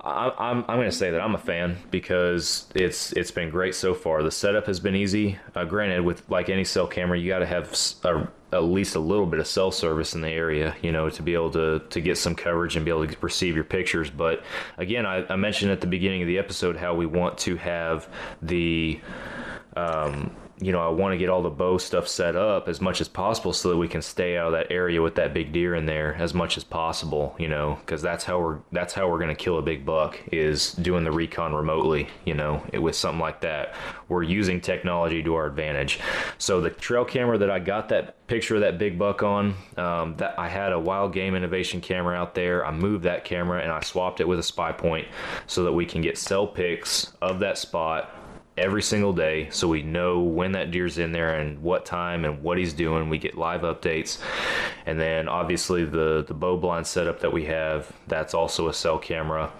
I, 0.00 0.32
I'm 0.38 0.58
I'm 0.68 0.76
going 0.76 0.90
to 0.90 0.96
say 0.96 1.10
that 1.12 1.20
I'm 1.20 1.34
a 1.34 1.38
fan 1.38 1.78
because 1.90 2.68
it's 2.74 3.12
it's 3.12 3.30
been 3.30 3.50
great 3.50 3.74
so 3.74 3.94
far. 3.94 4.22
The 4.22 4.30
setup 4.30 4.66
has 4.66 4.80
been 4.80 4.96
easy. 4.96 5.38
Uh, 5.54 5.64
granted, 5.64 6.02
with 6.02 6.28
like 6.28 6.48
any 6.48 6.64
cell 6.64 6.86
camera, 6.86 7.18
you 7.18 7.28
got 7.28 7.38
to 7.38 7.46
have 7.46 7.72
a, 8.04 8.28
at 8.52 8.64
least 8.64 8.94
a 8.94 9.00
little 9.00 9.26
bit 9.26 9.40
of 9.40 9.46
cell 9.46 9.70
service 9.70 10.14
in 10.14 10.20
the 10.20 10.28
area, 10.28 10.76
you 10.82 10.92
know, 10.92 11.08
to 11.10 11.22
be 11.22 11.34
able 11.34 11.50
to 11.52 11.80
to 11.90 12.00
get 12.00 12.18
some 12.18 12.34
coverage 12.34 12.76
and 12.76 12.84
be 12.84 12.90
able 12.90 13.06
to 13.06 13.16
receive 13.20 13.54
your 13.54 13.64
pictures. 13.64 14.10
But 14.10 14.42
again, 14.76 15.06
I, 15.06 15.24
I 15.28 15.36
mentioned 15.36 15.70
at 15.70 15.80
the 15.80 15.86
beginning 15.86 16.22
of 16.22 16.28
the 16.28 16.38
episode 16.38 16.76
how 16.76 16.94
we 16.94 17.06
want 17.06 17.38
to 17.38 17.56
have 17.56 18.08
the 18.42 19.00
um, 19.76 20.34
you 20.64 20.72
know, 20.72 20.80
I 20.80 20.88
want 20.88 21.12
to 21.12 21.18
get 21.18 21.28
all 21.28 21.42
the 21.42 21.50
bow 21.50 21.78
stuff 21.78 22.06
set 22.06 22.36
up 22.36 22.68
as 22.68 22.80
much 22.80 23.00
as 23.00 23.08
possible 23.08 23.52
so 23.52 23.70
that 23.70 23.76
we 23.76 23.88
can 23.88 24.02
stay 24.02 24.36
out 24.36 24.46
of 24.46 24.52
that 24.52 24.70
area 24.70 25.02
with 25.02 25.16
that 25.16 25.34
big 25.34 25.52
deer 25.52 25.74
in 25.74 25.86
there 25.86 26.14
as 26.14 26.34
much 26.34 26.56
as 26.56 26.64
possible, 26.64 27.34
you 27.38 27.48
know, 27.48 27.78
because 27.80 28.02
that's 28.02 28.24
how 28.24 28.40
we're 28.40 28.58
that's 28.70 28.94
how 28.94 29.08
we're 29.08 29.18
going 29.18 29.34
to 29.34 29.34
kill 29.34 29.58
a 29.58 29.62
big 29.62 29.84
buck 29.84 30.18
is 30.30 30.72
doing 30.74 31.04
the 31.04 31.12
recon 31.12 31.54
remotely, 31.54 32.08
you 32.24 32.34
know, 32.34 32.64
with 32.74 32.94
something 32.94 33.20
like 33.20 33.40
that. 33.40 33.74
We're 34.08 34.22
using 34.22 34.60
technology 34.60 35.22
to 35.22 35.34
our 35.34 35.46
advantage. 35.46 35.98
So 36.38 36.60
the 36.60 36.70
trail 36.70 37.04
camera 37.04 37.38
that 37.38 37.50
I 37.50 37.58
got 37.58 37.88
that 37.88 38.26
picture 38.26 38.54
of 38.54 38.60
that 38.60 38.78
big 38.78 38.98
buck 38.98 39.22
on, 39.22 39.54
um, 39.76 40.16
that 40.16 40.38
I 40.38 40.48
had 40.48 40.72
a 40.72 40.78
wild 40.78 41.12
game 41.12 41.34
innovation 41.34 41.80
camera 41.80 42.16
out 42.16 42.34
there. 42.34 42.64
I 42.64 42.70
moved 42.70 43.04
that 43.04 43.24
camera 43.24 43.62
and 43.62 43.72
I 43.72 43.80
swapped 43.80 44.20
it 44.20 44.28
with 44.28 44.38
a 44.38 44.42
SpyPoint 44.42 45.06
so 45.46 45.64
that 45.64 45.72
we 45.72 45.86
can 45.86 46.02
get 46.02 46.16
cell 46.16 46.46
pics 46.46 47.12
of 47.20 47.40
that 47.40 47.58
spot 47.58 48.10
every 48.56 48.82
single 48.82 49.12
day 49.14 49.48
so 49.50 49.66
we 49.66 49.82
know 49.82 50.20
when 50.20 50.52
that 50.52 50.70
deer's 50.70 50.98
in 50.98 51.12
there 51.12 51.38
and 51.38 51.62
what 51.62 51.86
time 51.86 52.24
and 52.24 52.42
what 52.42 52.58
he's 52.58 52.72
doing. 52.72 53.08
We 53.08 53.18
get 53.18 53.36
live 53.36 53.62
updates. 53.62 54.18
And 54.84 55.00
then 55.00 55.28
obviously 55.28 55.84
the 55.84 56.24
the 56.26 56.34
bow 56.34 56.56
blind 56.56 56.86
setup 56.86 57.20
that 57.20 57.32
we 57.32 57.46
have 57.46 57.90
that's 58.08 58.34
also 58.34 58.68
a 58.68 58.74
cell 58.74 58.98
camera. 58.98 59.50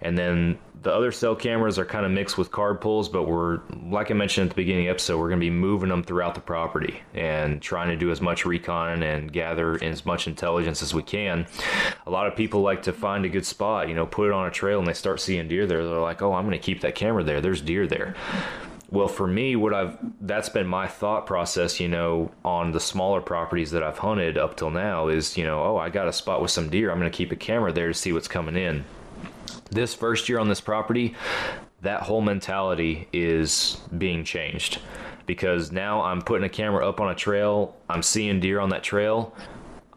And 0.00 0.16
then 0.16 0.58
the 0.82 0.92
other 0.92 1.10
cell 1.10 1.34
cameras 1.34 1.78
are 1.78 1.84
kind 1.84 2.06
of 2.06 2.12
mixed 2.12 2.38
with 2.38 2.50
card 2.50 2.80
pulls, 2.80 3.08
but 3.08 3.24
we're, 3.24 3.60
like 3.90 4.10
I 4.10 4.14
mentioned 4.14 4.46
at 4.46 4.50
the 4.50 4.62
beginning 4.62 4.82
of 4.82 4.86
the 4.86 4.90
episode, 4.90 5.18
we're 5.18 5.28
going 5.28 5.40
to 5.40 5.44
be 5.44 5.50
moving 5.50 5.88
them 5.88 6.04
throughout 6.04 6.34
the 6.34 6.40
property 6.40 7.02
and 7.14 7.60
trying 7.60 7.88
to 7.88 7.96
do 7.96 8.10
as 8.10 8.20
much 8.20 8.44
recon 8.44 9.02
and 9.02 9.32
gather 9.32 9.82
as 9.82 10.06
much 10.06 10.26
intelligence 10.26 10.82
as 10.82 10.94
we 10.94 11.02
can. 11.02 11.46
A 12.06 12.10
lot 12.10 12.26
of 12.26 12.36
people 12.36 12.60
like 12.60 12.82
to 12.82 12.92
find 12.92 13.24
a 13.24 13.28
good 13.28 13.46
spot, 13.46 13.88
you 13.88 13.94
know, 13.94 14.06
put 14.06 14.28
it 14.28 14.32
on 14.32 14.46
a 14.46 14.50
trail 14.50 14.78
and 14.78 14.86
they 14.86 14.94
start 14.94 15.20
seeing 15.20 15.48
deer 15.48 15.66
there. 15.66 15.84
They're 15.84 15.98
like, 15.98 16.22
oh, 16.22 16.32
I'm 16.32 16.46
going 16.46 16.58
to 16.58 16.64
keep 16.64 16.80
that 16.82 16.94
camera 16.94 17.24
there. 17.24 17.40
There's 17.40 17.60
deer 17.60 17.86
there. 17.86 18.14
Well, 18.90 19.08
for 19.08 19.26
me, 19.26 19.54
what 19.54 19.74
I've 19.74 19.98
that's 20.20 20.48
been 20.48 20.66
my 20.66 20.86
thought 20.86 21.26
process, 21.26 21.78
you 21.78 21.88
know, 21.88 22.30
on 22.42 22.72
the 22.72 22.80
smaller 22.80 23.20
properties 23.20 23.70
that 23.72 23.82
I've 23.82 23.98
hunted 23.98 24.38
up 24.38 24.56
till 24.56 24.70
now 24.70 25.08
is, 25.08 25.36
you 25.36 25.44
know, 25.44 25.62
oh, 25.62 25.76
I 25.76 25.90
got 25.90 26.08
a 26.08 26.12
spot 26.12 26.40
with 26.40 26.50
some 26.50 26.70
deer. 26.70 26.90
I'm 26.90 26.98
going 26.98 27.10
to 27.10 27.16
keep 27.16 27.30
a 27.30 27.36
camera 27.36 27.70
there 27.70 27.88
to 27.88 27.94
see 27.94 28.14
what's 28.14 28.28
coming 28.28 28.56
in 28.56 28.86
this 29.70 29.94
first 29.94 30.28
year 30.28 30.38
on 30.38 30.48
this 30.48 30.60
property, 30.60 31.14
that 31.82 32.02
whole 32.02 32.20
mentality 32.20 33.08
is 33.12 33.78
being 33.96 34.24
changed. 34.24 34.80
Because 35.26 35.70
now 35.70 36.02
I'm 36.02 36.22
putting 36.22 36.44
a 36.44 36.48
camera 36.48 36.88
up 36.88 37.00
on 37.00 37.10
a 37.10 37.14
trail, 37.14 37.76
I'm 37.88 38.02
seeing 38.02 38.40
deer 38.40 38.60
on 38.60 38.70
that 38.70 38.82
trail, 38.82 39.34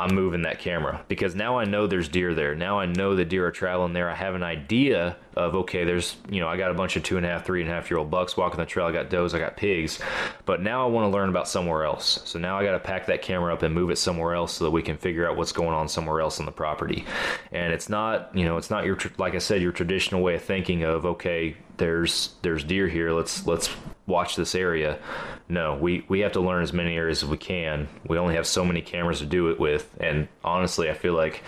I'm 0.01 0.15
moving 0.15 0.41
that 0.41 0.57
camera 0.57 1.05
because 1.07 1.35
now 1.35 1.59
I 1.59 1.65
know 1.65 1.85
there's 1.85 2.09
deer 2.09 2.33
there. 2.33 2.55
Now 2.55 2.79
I 2.79 2.87
know 2.87 3.15
the 3.15 3.23
deer 3.23 3.45
are 3.45 3.51
traveling 3.51 3.93
there. 3.93 4.09
I 4.09 4.15
have 4.15 4.33
an 4.33 4.41
idea 4.41 5.15
of 5.35 5.53
okay, 5.53 5.83
there's 5.83 6.17
you 6.27 6.39
know 6.39 6.47
I 6.47 6.57
got 6.57 6.71
a 6.71 6.73
bunch 6.73 6.95
of 6.95 7.03
two 7.03 7.17
and 7.17 7.25
a 7.25 7.29
half, 7.29 7.45
three 7.45 7.61
and 7.61 7.69
a 7.69 7.73
half 7.73 7.91
year 7.91 7.99
old 7.99 8.09
bucks 8.09 8.35
walking 8.35 8.59
the 8.59 8.65
trail. 8.65 8.87
I 8.87 8.91
got 8.91 9.11
does, 9.11 9.35
I 9.35 9.39
got 9.39 9.57
pigs, 9.57 9.99
but 10.45 10.61
now 10.61 10.83
I 10.83 10.89
want 10.89 11.05
to 11.05 11.15
learn 11.15 11.29
about 11.29 11.47
somewhere 11.47 11.83
else. 11.83 12.19
So 12.25 12.39
now 12.39 12.57
I 12.57 12.63
got 12.63 12.71
to 12.71 12.79
pack 12.79 13.05
that 13.05 13.21
camera 13.21 13.53
up 13.53 13.61
and 13.61 13.75
move 13.75 13.91
it 13.91 13.97
somewhere 13.97 14.33
else 14.33 14.53
so 14.53 14.63
that 14.63 14.71
we 14.71 14.81
can 14.81 14.97
figure 14.97 15.29
out 15.29 15.37
what's 15.37 15.51
going 15.51 15.75
on 15.75 15.87
somewhere 15.87 16.19
else 16.19 16.39
on 16.39 16.47
the 16.47 16.51
property. 16.51 17.05
And 17.51 17.71
it's 17.71 17.87
not 17.87 18.35
you 18.35 18.45
know 18.45 18.57
it's 18.57 18.71
not 18.71 18.85
your 18.85 18.97
like 19.19 19.35
I 19.35 19.39
said 19.39 19.61
your 19.61 19.71
traditional 19.71 20.21
way 20.23 20.33
of 20.33 20.41
thinking 20.41 20.83
of 20.83 21.05
okay, 21.05 21.55
there's 21.77 22.33
there's 22.41 22.63
deer 22.63 22.87
here. 22.87 23.11
Let's 23.11 23.45
let's 23.45 23.69
watch 24.07 24.35
this 24.35 24.55
area. 24.55 24.99
No, 25.47 25.75
we, 25.75 26.05
we 26.07 26.21
have 26.21 26.31
to 26.33 26.41
learn 26.41 26.63
as 26.63 26.73
many 26.73 26.95
areas 26.95 27.23
as 27.23 27.29
we 27.29 27.37
can. 27.37 27.87
We 28.07 28.17
only 28.17 28.35
have 28.35 28.47
so 28.47 28.65
many 28.65 28.81
cameras 28.81 29.19
to 29.19 29.25
do 29.25 29.49
it 29.49 29.59
with. 29.59 29.95
And 29.99 30.27
honestly, 30.43 30.89
I 30.89 30.93
feel 30.93 31.13
like 31.13 31.43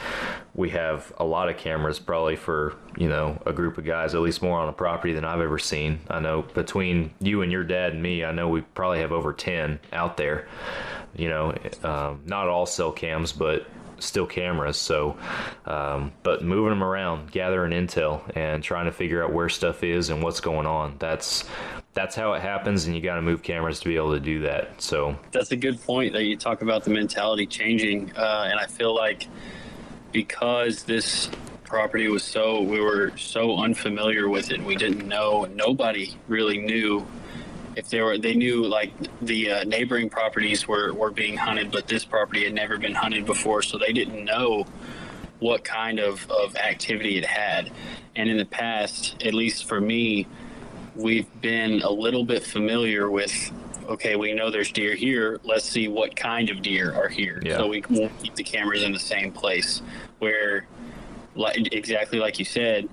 we 0.53 0.69
have 0.69 1.11
a 1.17 1.23
lot 1.23 1.49
of 1.49 1.57
cameras 1.57 1.99
probably 1.99 2.35
for, 2.35 2.75
you 2.97 3.09
know, 3.09 3.41
a 3.45 3.53
group 3.53 3.77
of 3.77 3.85
guys, 3.85 4.13
at 4.13 4.21
least 4.21 4.41
more 4.41 4.59
on 4.59 4.69
a 4.69 4.73
property 4.73 5.13
than 5.13 5.25
I've 5.25 5.41
ever 5.41 5.59
seen. 5.59 6.01
I 6.09 6.19
know 6.19 6.43
between 6.43 7.13
you 7.19 7.41
and 7.41 7.51
your 7.51 7.63
dad 7.63 7.93
and 7.93 8.03
me, 8.03 8.23
I 8.23 8.31
know 8.31 8.49
we 8.49 8.61
probably 8.61 8.99
have 8.99 9.11
over 9.11 9.33
10 9.33 9.79
out 9.91 10.17
there. 10.17 10.47
You 11.15 11.29
know, 11.29 11.55
um, 11.83 12.21
not 12.25 12.47
all 12.47 12.65
cell 12.65 12.91
cams, 12.91 13.31
but 13.31 13.67
still 14.03 14.25
cameras. 14.25 14.77
So, 14.77 15.17
um, 15.65 16.11
but 16.23 16.43
moving 16.43 16.69
them 16.69 16.83
around, 16.83 17.31
gathering 17.31 17.71
intel, 17.71 18.21
and 18.35 18.63
trying 18.63 18.85
to 18.85 18.91
figure 18.91 19.23
out 19.23 19.31
where 19.31 19.49
stuff 19.49 19.83
is 19.83 20.09
and 20.09 20.21
what's 20.21 20.39
going 20.39 20.67
on. 20.67 20.95
That's 20.99 21.45
that's 21.93 22.15
how 22.15 22.33
it 22.33 22.41
happens, 22.41 22.85
and 22.85 22.95
you 22.95 23.01
got 23.01 23.15
to 23.15 23.21
move 23.21 23.43
cameras 23.43 23.79
to 23.81 23.87
be 23.87 23.95
able 23.95 24.13
to 24.13 24.19
do 24.19 24.41
that. 24.41 24.81
So 24.81 25.15
that's 25.31 25.51
a 25.51 25.55
good 25.55 25.81
point 25.81 26.13
that 26.13 26.23
you 26.23 26.35
talk 26.37 26.61
about 26.61 26.83
the 26.83 26.89
mentality 26.89 27.45
changing, 27.45 28.11
uh, 28.15 28.49
and 28.49 28.59
I 28.59 28.65
feel 28.65 28.95
like 28.95 29.27
because 30.11 30.83
this 30.83 31.29
property 31.63 32.07
was 32.07 32.23
so 32.23 32.61
we 32.61 32.79
were 32.79 33.11
so 33.17 33.57
unfamiliar 33.57 34.29
with 34.29 34.51
it, 34.51 34.63
we 34.63 34.75
didn't 34.75 35.07
know, 35.07 35.45
nobody 35.45 36.13
really 36.27 36.59
knew 36.59 37.05
if 37.75 37.89
they 37.89 38.01
were 38.01 38.17
they 38.17 38.33
knew 38.33 38.65
like 38.65 38.91
the 39.21 39.51
uh, 39.51 39.63
neighboring 39.63 40.09
properties 40.09 40.67
were 40.67 40.93
were 40.93 41.11
being 41.11 41.37
hunted, 41.37 41.71
but 41.71 41.87
this 41.87 42.05
property 42.05 42.43
had 42.43 42.53
never 42.53 42.77
been 42.77 42.93
hunted 42.93 43.25
before, 43.25 43.61
so 43.61 43.77
they 43.77 43.93
didn't 43.93 44.23
know 44.25 44.65
what 45.39 45.63
kind 45.63 45.99
of, 45.99 46.29
of 46.31 46.55
activity 46.55 47.17
it 47.17 47.25
had. 47.25 47.69
And 48.15 48.29
in 48.29 48.37
the 48.37 48.45
past, 48.45 49.21
at 49.23 49.33
least 49.33 49.65
for 49.65 49.81
me, 49.81 50.25
we've 50.95 51.27
been 51.41 51.81
a 51.81 51.89
little 51.89 52.23
bit 52.23 52.43
familiar 52.43 53.09
with 53.09 53.51
okay, 53.89 54.15
we 54.15 54.33
know 54.33 54.49
there's 54.49 54.71
deer 54.71 54.95
here. 54.95 55.41
Let's 55.43 55.65
see 55.65 55.89
what 55.89 56.15
kind 56.15 56.49
of 56.49 56.61
deer 56.61 56.93
are 56.93 57.09
here. 57.09 57.41
Yeah. 57.43 57.57
So 57.57 57.67
we 57.67 57.83
won't 57.89 58.17
keep 58.19 58.35
the 58.35 58.43
cameras 58.43 58.83
in 58.83 58.93
the 58.93 58.99
same 58.99 59.31
place. 59.31 59.81
Where, 60.19 60.67
like 61.35 61.73
exactly 61.73 62.19
like 62.19 62.39
you 62.39 62.45
said, 62.45 62.87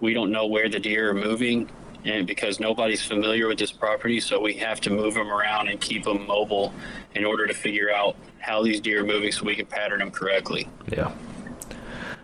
we 0.00 0.12
don't 0.12 0.32
know 0.32 0.46
where 0.46 0.68
the 0.68 0.80
deer 0.80 1.10
are 1.10 1.14
moving, 1.14 1.70
and 2.04 2.26
because 2.26 2.60
nobody's 2.60 3.02
familiar 3.02 3.48
with 3.48 3.58
this 3.58 3.72
property, 3.72 4.20
so 4.20 4.40
we 4.40 4.54
have 4.54 4.80
to 4.82 4.90
move 4.90 5.14
them 5.14 5.30
around 5.30 5.68
and 5.68 5.80
keep 5.80 6.04
them 6.04 6.26
mobile 6.26 6.72
in 7.14 7.24
order 7.24 7.46
to 7.46 7.54
figure 7.54 7.92
out 7.92 8.16
how 8.38 8.62
these 8.62 8.80
deer 8.80 9.02
are 9.02 9.06
moving, 9.06 9.32
so 9.32 9.44
we 9.44 9.56
can 9.56 9.66
pattern 9.66 10.00
them 10.00 10.10
correctly. 10.10 10.68
Yeah, 10.92 11.12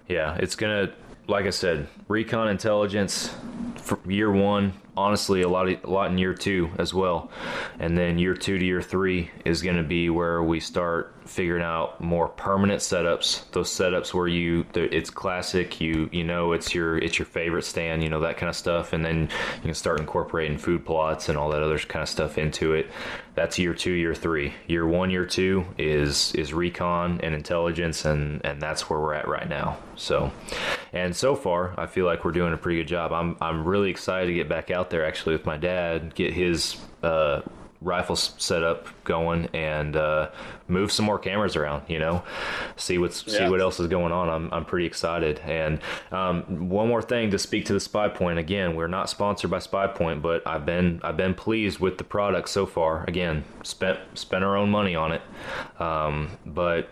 yeah, 0.09 0.37
it's 0.39 0.55
gonna, 0.55 0.93
like 1.27 1.47
I 1.47 1.51
said, 1.51 1.89
recon 2.09 2.49
intelligence 2.49 3.35
year 4.07 4.31
one 4.31 4.75
honestly 4.97 5.43
a 5.43 5.49
lot 5.49 5.69
a 5.69 5.91
lot 5.91 6.11
in 6.11 6.19
year 6.19 6.35
two 6.35 6.71
as 6.79 6.93
well. 6.93 7.31
And 7.79 7.97
then 7.97 8.19
year 8.19 8.35
two 8.35 8.59
to 8.59 8.65
year 8.65 8.83
three 8.83 9.31
is 9.45 9.63
going 9.63 9.77
to 9.77 9.83
be 9.83 10.11
where 10.11 10.43
we 10.43 10.61
start 10.61 11.15
figuring 11.31 11.63
out 11.63 12.01
more 12.01 12.29
permanent 12.29 12.81
setups. 12.81 13.49
Those 13.53 13.71
setups 13.71 14.13
where 14.13 14.27
you 14.27 14.67
it's 14.75 15.11
classic 15.11 15.81
you 15.81 16.09
you 16.13 16.25
know 16.25 16.53
it's 16.53 16.75
your 16.75 16.99
it's 16.99 17.19
your 17.19 17.27
favorite 17.27 17.65
stand 17.65 18.03
you 18.03 18.09
know 18.09 18.21
that 18.21 18.37
kind 18.37 18.51
of 18.51 18.57
stuff. 18.57 18.93
And 18.93 19.05
then 19.05 19.23
you 19.57 19.63
can 19.63 19.75
start 19.75 20.01
incorporating 20.01 20.59
food 20.59 20.85
plots 20.85 21.29
and 21.29 21.39
all 21.39 21.51
that 21.51 21.63
other 21.63 21.79
kind 21.79 22.03
of 22.03 22.09
stuff 22.09 22.39
into 22.39 22.73
it. 22.75 22.91
That's 23.35 23.59
year 23.59 23.75
two 23.75 23.93
year 23.93 24.15
three. 24.15 24.55
Year 24.67 24.87
one 24.87 25.11
year 25.11 25.27
two 25.27 25.65
is 25.79 26.35
is 26.35 26.53
recon 26.53 27.21
and 27.23 27.35
intelligence 27.35 28.05
and 28.05 28.45
and 28.45 28.61
that's 28.61 28.91
where 28.91 29.01
we're 29.01 29.15
at 29.15 29.29
right 29.29 29.49
now. 29.49 29.79
So 29.97 30.33
and 30.93 31.15
so 31.15 31.37
far 31.37 31.79
i 31.79 31.87
feel 31.87 32.05
like 32.05 32.25
we're 32.25 32.33
doing 32.33 32.53
a 32.53 32.57
pretty 32.57 32.79
good 32.79 32.89
job. 32.89 33.13
I'm 33.13 33.37
i'm 33.41 33.65
really 33.65 33.91
excited 33.91 34.27
to 34.27 34.35
get 34.35 34.49
back 34.49 34.71
out 34.71 34.80
there 34.89 35.05
actually 35.05 35.35
with 35.35 35.45
my 35.45 35.59
dad 35.59 36.15
get 36.15 36.33
his 36.33 36.79
uh 37.03 37.43
rifle 37.83 38.17
setup 38.17 38.89
going 39.05 39.49
and 39.55 39.97
uh, 39.97 40.31
move 40.69 40.93
some 40.93 41.07
more 41.07 41.19
cameras 41.19 41.57
around. 41.57 41.83
You 41.89 41.99
know, 41.99 42.23
see 42.77 42.99
what's 42.99 43.27
yeah. 43.27 43.39
see 43.39 43.49
what 43.49 43.61
else 43.61 43.81
is 43.81 43.89
going 43.89 44.13
on. 44.13 44.29
I'm 44.29 44.53
I'm 44.53 44.65
pretty 44.65 44.87
excited. 44.87 45.41
And 45.41 45.81
um, 46.13 46.69
one 46.69 46.89
more 46.89 47.03
thing 47.03 47.31
to 47.31 47.39
speak 47.39 47.65
to 47.67 47.73
the 47.73 47.79
SpyPoint. 47.79 48.39
Again, 48.39 48.75
we're 48.77 48.89
not 48.89 49.09
sponsored 49.09 49.51
by 49.51 49.59
SpyPoint, 49.59 50.23
but 50.23 50.47
I've 50.47 50.67
been 50.67 51.01
I've 51.03 51.17
been 51.17 51.35
pleased 51.35 51.79
with 51.79 51.99
the 51.99 52.05
product 52.05 52.49
so 52.49 52.67
far. 52.67 53.05
Again, 53.07 53.45
spent 53.63 53.99
spent 54.15 54.45
our 54.45 54.57
own 54.57 54.71
money 54.71 54.95
on 54.95 55.13
it, 55.13 55.23
um, 55.79 56.31
but 56.47 56.89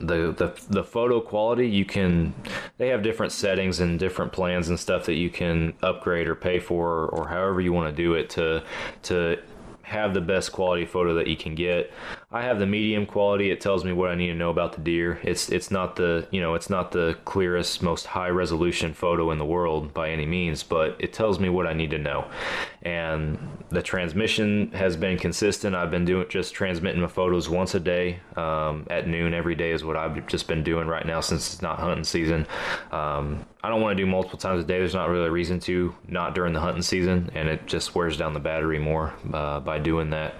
the, 0.00 0.32
the 0.32 0.52
the 0.70 0.84
photo 0.84 1.20
quality 1.20 1.68
you 1.68 1.84
can 1.84 2.34
they 2.76 2.88
have 2.88 3.02
different 3.02 3.32
settings 3.32 3.80
and 3.80 3.98
different 3.98 4.32
plans 4.32 4.68
and 4.68 4.78
stuff 4.78 5.06
that 5.06 5.14
you 5.14 5.30
can 5.30 5.74
upgrade 5.82 6.28
or 6.28 6.34
pay 6.34 6.58
for 6.58 7.06
or, 7.06 7.28
however 7.28 7.60
you 7.60 7.72
want 7.72 7.94
to 7.94 8.02
do 8.02 8.14
it 8.14 8.30
to 8.30 8.62
to 9.02 9.38
have 9.88 10.12
the 10.12 10.20
best 10.20 10.52
quality 10.52 10.84
photo 10.84 11.14
that 11.14 11.26
you 11.26 11.36
can 11.36 11.54
get. 11.54 11.90
I 12.30 12.42
have 12.42 12.58
the 12.58 12.66
medium 12.66 13.06
quality. 13.06 13.50
It 13.50 13.60
tells 13.60 13.84
me 13.84 13.92
what 13.92 14.10
I 14.10 14.14
need 14.14 14.26
to 14.26 14.34
know 14.34 14.50
about 14.50 14.74
the 14.74 14.82
deer. 14.82 15.18
It's 15.22 15.48
it's 15.48 15.70
not 15.70 15.96
the 15.96 16.28
you 16.30 16.42
know 16.42 16.54
it's 16.54 16.68
not 16.68 16.92
the 16.92 17.16
clearest, 17.24 17.82
most 17.82 18.06
high 18.06 18.28
resolution 18.28 18.92
photo 18.92 19.30
in 19.30 19.38
the 19.38 19.46
world 19.46 19.94
by 19.94 20.10
any 20.10 20.26
means, 20.26 20.62
but 20.62 20.96
it 20.98 21.14
tells 21.14 21.40
me 21.40 21.48
what 21.48 21.66
I 21.66 21.72
need 21.72 21.90
to 21.90 21.98
know. 21.98 22.30
And 22.82 23.38
the 23.70 23.82
transmission 23.82 24.70
has 24.72 24.94
been 24.96 25.18
consistent. 25.18 25.74
I've 25.74 25.90
been 25.90 26.04
doing 26.04 26.26
just 26.28 26.52
transmitting 26.52 27.00
my 27.00 27.08
photos 27.08 27.48
once 27.48 27.74
a 27.74 27.80
day 27.80 28.20
um, 28.36 28.86
at 28.90 29.08
noon 29.08 29.32
every 29.32 29.54
day 29.54 29.72
is 29.72 29.84
what 29.84 29.96
I've 29.96 30.26
just 30.26 30.48
been 30.48 30.62
doing 30.62 30.86
right 30.86 31.06
now 31.06 31.20
since 31.20 31.54
it's 31.54 31.62
not 31.62 31.78
hunting 31.78 32.04
season. 32.04 32.46
Um, 32.92 33.46
I 33.62 33.68
don't 33.68 33.80
want 33.80 33.96
to 33.98 34.04
do 34.04 34.08
multiple 34.08 34.38
times 34.38 34.62
a 34.62 34.66
day. 34.66 34.78
There's 34.78 34.94
not 34.94 35.08
really 35.08 35.26
a 35.26 35.30
reason 35.30 35.58
to, 35.60 35.94
not 36.06 36.34
during 36.34 36.52
the 36.52 36.60
hunting 36.60 36.82
season, 36.82 37.30
and 37.34 37.48
it 37.48 37.66
just 37.66 37.94
wears 37.94 38.16
down 38.16 38.32
the 38.32 38.40
battery 38.40 38.78
more 38.78 39.12
uh, 39.32 39.58
by 39.60 39.80
doing 39.80 40.10
that. 40.10 40.34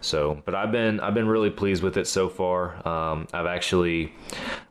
So, 0.00 0.40
but 0.44 0.54
I've 0.54 0.70
been 0.70 1.00
I've 1.00 1.14
been 1.14 1.26
really 1.26 1.50
pleased 1.50 1.82
with 1.82 1.96
it 1.96 2.06
so 2.06 2.28
far. 2.28 2.86
Um, 2.86 3.26
I've 3.32 3.46
actually 3.46 4.12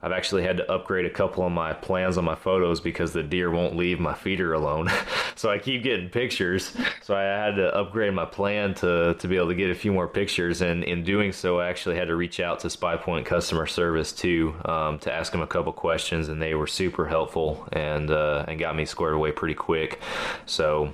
I've 0.03 0.12
actually 0.12 0.43
had 0.43 0.58
to 0.58 0.72
upgrade 0.72 1.05
a 1.05 1.10
couple 1.10 1.46
of 1.46 1.51
my 1.51 1.74
plans 1.74 2.17
on 2.17 2.25
my 2.25 2.36
photos 2.36 2.79
because 2.79 3.13
the 3.13 3.24
deer 3.24 3.51
won't 3.51 3.75
leave 3.75 4.00
my 4.00 4.13
feeder 4.13 4.53
alone. 4.53 4.89
so 5.36 5.50
I 5.50 5.60
keep 5.60 5.84
getting 5.84 6.10
pictures. 6.10 6.75
So 7.01 7.15
I 7.15 7.24
had 7.24 7.55
to 7.55 7.75
upgrade 7.75 8.13
my 8.13 8.25
plan 8.25 8.74
to 8.75 9.15
to 9.20 9.27
be 9.27 9.38
able 9.38 9.50
to 9.50 9.55
get 9.55 9.70
a 9.70 9.75
few 9.75 9.91
more 9.91 10.08
pictures, 10.08 10.62
and 10.62 10.84
in 10.84 11.03
doing 11.03 11.31
so, 11.31 11.60
I 11.60 11.70
actually 11.70 11.98
had 11.98 12.08
to 12.08 12.15
reach 12.15 12.39
out 12.39 12.60
to 12.62 12.67
SpyPoint 12.67 13.25
customer 13.25 13.67
service 13.67 14.12
too 14.12 14.55
um, 14.65 15.00
to 15.00 15.13
ask 15.13 15.31
them 15.31 15.41
a 15.41 15.48
couple 15.48 15.72
questions, 15.74 16.29
and 16.29 16.41
they 16.41 16.55
were 16.55 16.67
super 16.67 17.08
helpful 17.08 17.67
and 17.72 18.10
uh, 18.10 18.46
and 18.48 18.60
got 18.60 18.75
me 18.75 18.86
squared 18.86 19.13
away 19.13 19.31
pretty 19.31 19.55
quick. 19.55 20.00
So 20.46 20.93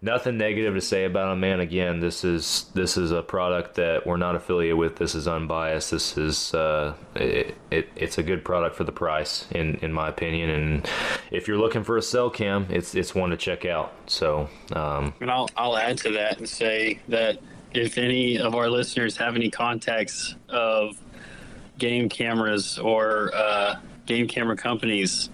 nothing 0.00 0.36
negative 0.36 0.74
to 0.74 0.80
say 0.80 1.04
about 1.04 1.30
them, 1.30 1.40
man. 1.40 1.60
Again, 1.60 2.00
this 2.00 2.24
is 2.24 2.66
this 2.74 2.96
is 2.96 3.10
a 3.10 3.22
product 3.22 3.76
that 3.76 4.06
we're 4.06 4.16
not 4.16 4.34
affiliated 4.34 4.76
with. 4.76 4.96
This 4.96 5.14
is 5.14 5.28
unbiased. 5.28 5.90
This 5.90 6.16
is 6.18 6.54
uh, 6.54 6.94
it, 7.14 7.56
it, 7.70 7.88
it's 7.96 8.18
a 8.18 8.22
good 8.22 8.41
product 8.44 8.76
for 8.76 8.84
the 8.84 8.92
price, 8.92 9.46
in 9.52 9.76
in 9.76 9.92
my 9.92 10.08
opinion. 10.08 10.50
And 10.50 10.90
if 11.30 11.48
you're 11.48 11.58
looking 11.58 11.84
for 11.84 11.96
a 11.96 12.02
cell 12.02 12.30
cam, 12.30 12.66
it's 12.70 12.94
it's 12.94 13.14
one 13.14 13.30
to 13.30 13.36
check 13.36 13.64
out. 13.64 13.92
So 14.06 14.48
um, 14.72 15.14
and 15.20 15.30
I'll 15.30 15.48
I'll 15.56 15.76
add 15.76 15.98
to 15.98 16.10
that 16.12 16.38
and 16.38 16.48
say 16.48 17.00
that 17.08 17.38
if 17.72 17.98
any 17.98 18.38
of 18.38 18.54
our 18.54 18.68
listeners 18.68 19.16
have 19.16 19.34
any 19.34 19.50
contacts 19.50 20.34
of 20.48 20.96
game 21.78 22.08
cameras 22.08 22.78
or 22.78 23.30
uh, 23.34 23.76
game 24.06 24.28
camera 24.28 24.56
companies 24.56 25.30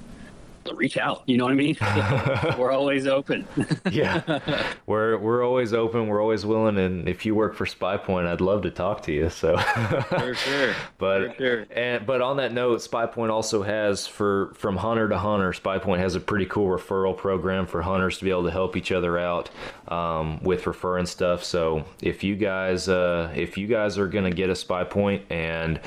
reach 0.75 0.97
out. 0.97 1.23
You 1.27 1.37
know 1.37 1.45
what 1.45 1.53
I 1.53 1.57
mean? 1.57 1.77
we're 2.59 2.73
always 2.73 3.07
open. 3.07 3.47
yeah, 3.91 4.43
we're 4.87 5.19
we're 5.19 5.45
always 5.45 5.73
open. 5.73 6.07
We're 6.09 6.23
always 6.23 6.45
willing. 6.45 6.79
And 6.79 7.09
if 7.09 7.27
you 7.27 7.35
work 7.35 7.55
for 7.55 7.67
SpyPoint, 7.67 8.27
I'd 8.27 8.41
love 8.41 8.63
to 8.63 8.71
talk 8.71 9.03
to 9.05 9.13
you. 9.13 9.31
So 9.31 9.57
for 9.57 10.35
sure. 10.35 10.75
But 10.99 11.37
for 11.37 11.39
sure. 11.39 11.67
and 11.71 12.07
but 12.07 12.21
on 12.21 12.39
that 12.39 12.53
note, 12.53 12.81
SpyPoint 12.81 13.31
also 13.31 13.63
has 13.63 14.07
for 14.07 14.53
from 14.55 14.77
hunter 14.77 15.09
to 15.09 15.19
hunter. 15.19 15.53
SpyPoint 15.53 15.99
has 15.99 16.15
a 16.15 16.21
pretty 16.21 16.47
cool 16.47 16.69
referral 16.69 17.17
program 17.17 17.67
for 17.67 17.83
hunters 17.83 18.19
to 18.19 18.25
be 18.25 18.31
able 18.31 18.45
to 18.45 18.51
help 18.51 18.77
each 18.77 18.93
other 18.93 19.19
out 19.19 19.51
um, 19.89 20.43
with 20.43 20.67
referring 20.67 21.07
stuff. 21.07 21.45
So 21.45 21.85
if 22.03 22.25
you 22.25 22.37
guys 22.37 22.89
uh, 22.89 23.33
if 23.35 23.59
you 23.59 23.67
guys 23.67 23.99
are 23.99 24.09
gonna 24.09 24.31
get 24.31 24.51
a 24.51 24.55
SpyPoint 24.55 25.23
and 25.31 25.81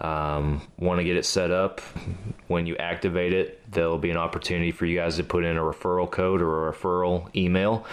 um, 0.00 0.62
want 0.78 0.98
to 1.00 1.04
get 1.04 1.16
it 1.16 1.24
set 1.24 1.50
up, 1.50 1.80
when 2.46 2.66
you 2.66 2.76
activate 2.76 3.32
it, 3.32 3.57
there'll 3.70 3.98
be 3.98 4.10
an 4.10 4.16
opportunity 4.16 4.70
for 4.70 4.86
you 4.86 4.96
guys 4.96 5.16
to 5.16 5.24
put 5.24 5.44
in 5.44 5.56
a 5.56 5.60
referral 5.60 6.10
code 6.10 6.40
or 6.40 6.68
a 6.68 6.72
referral 6.72 7.34
email. 7.36 7.86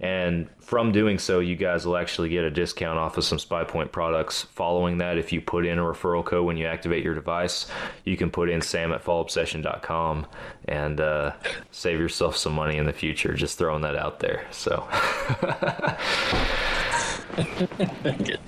And 0.00 0.48
from 0.60 0.92
doing 0.92 1.18
so, 1.18 1.40
you 1.40 1.56
guys 1.56 1.86
will 1.86 1.96
actually 1.96 2.28
get 2.28 2.44
a 2.44 2.50
discount 2.50 2.98
off 2.98 3.16
of 3.16 3.24
some 3.24 3.38
SpyPoint 3.38 3.92
products. 3.92 4.42
Following 4.42 4.98
that, 4.98 5.18
if 5.18 5.32
you 5.32 5.40
put 5.40 5.66
in 5.66 5.78
a 5.78 5.82
referral 5.82 6.24
code 6.24 6.46
when 6.46 6.56
you 6.56 6.66
activate 6.66 7.04
your 7.04 7.14
device, 7.14 7.66
you 8.04 8.16
can 8.16 8.30
put 8.30 8.50
in 8.50 8.60
sam 8.60 8.92
at 8.92 9.04
fallobsession.com 9.04 10.26
and 10.66 11.00
uh, 11.00 11.32
save 11.70 11.98
yourself 11.98 12.36
some 12.36 12.52
money 12.52 12.76
in 12.76 12.86
the 12.86 12.92
future. 12.92 13.34
Just 13.34 13.58
throwing 13.58 13.82
that 13.82 13.96
out 13.96 14.20
there. 14.20 14.46
So. 14.50 14.86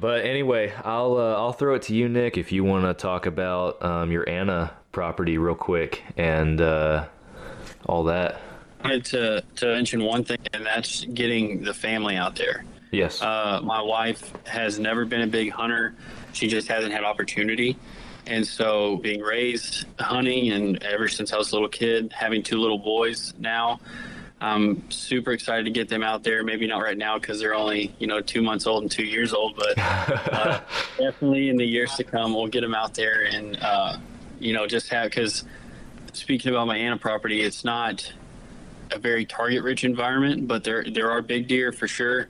But 0.00 0.24
anyway, 0.24 0.72
I'll 0.84 1.16
uh, 1.16 1.34
I'll 1.34 1.52
throw 1.52 1.74
it 1.74 1.82
to 1.82 1.94
you, 1.94 2.08
Nick, 2.08 2.38
if 2.38 2.52
you 2.52 2.62
want 2.62 2.84
to 2.84 2.94
talk 2.94 3.26
about 3.26 3.84
um, 3.84 4.12
your 4.12 4.28
Anna 4.28 4.77
property 4.92 5.38
real 5.38 5.54
quick 5.54 6.02
and 6.16 6.60
uh, 6.60 7.06
all 7.86 8.04
that. 8.04 8.40
I 8.82 8.88
wanted 8.88 9.04
to 9.06 9.44
to 9.56 9.66
mention 9.66 10.04
one 10.04 10.24
thing, 10.24 10.38
and 10.52 10.64
that's 10.64 11.04
getting 11.06 11.62
the 11.62 11.74
family 11.74 12.16
out 12.16 12.36
there. 12.36 12.64
Yes. 12.90 13.20
Uh, 13.20 13.60
my 13.62 13.82
wife 13.82 14.32
has 14.46 14.78
never 14.78 15.04
been 15.04 15.22
a 15.22 15.26
big 15.26 15.50
hunter. 15.50 15.94
She 16.32 16.48
just 16.48 16.68
hasn't 16.68 16.92
had 16.92 17.04
opportunity. 17.04 17.76
And 18.26 18.46
so, 18.46 18.96
being 18.98 19.20
raised 19.20 19.86
hunting, 19.98 20.52
and 20.52 20.82
ever 20.82 21.08
since 21.08 21.32
I 21.32 21.38
was 21.38 21.50
a 21.52 21.54
little 21.54 21.68
kid, 21.68 22.12
having 22.12 22.42
two 22.42 22.58
little 22.58 22.78
boys 22.78 23.32
now, 23.38 23.80
I'm 24.40 24.88
super 24.90 25.32
excited 25.32 25.64
to 25.64 25.70
get 25.70 25.88
them 25.88 26.02
out 26.02 26.22
there. 26.22 26.44
Maybe 26.44 26.66
not 26.66 26.82
right 26.82 26.96
now 26.96 27.18
because 27.18 27.40
they're 27.40 27.54
only 27.54 27.94
you 27.98 28.06
know 28.06 28.20
two 28.20 28.42
months 28.42 28.66
old 28.66 28.82
and 28.82 28.90
two 28.90 29.04
years 29.04 29.32
old, 29.32 29.56
but 29.56 29.78
uh, 29.78 30.60
definitely 30.98 31.48
in 31.48 31.56
the 31.56 31.64
years 31.64 31.94
to 31.96 32.04
come, 32.04 32.34
we'll 32.34 32.46
get 32.46 32.60
them 32.60 32.74
out 32.74 32.94
there 32.94 33.24
and 33.24 33.58
uh, 33.62 33.96
you 34.40 34.52
know 34.52 34.66
just 34.66 34.88
have 34.88 35.10
because 35.10 35.44
speaking 36.12 36.50
about 36.50 36.66
my 36.66 36.76
Anna 36.76 36.96
property, 36.96 37.42
it's 37.42 37.64
not 37.64 38.12
a 38.90 38.98
very 38.98 39.26
target-rich 39.26 39.84
environment, 39.84 40.48
but 40.48 40.64
there 40.64 40.84
there 40.84 41.10
are 41.10 41.22
big 41.22 41.48
deer 41.48 41.72
for 41.72 41.86
sure, 41.88 42.28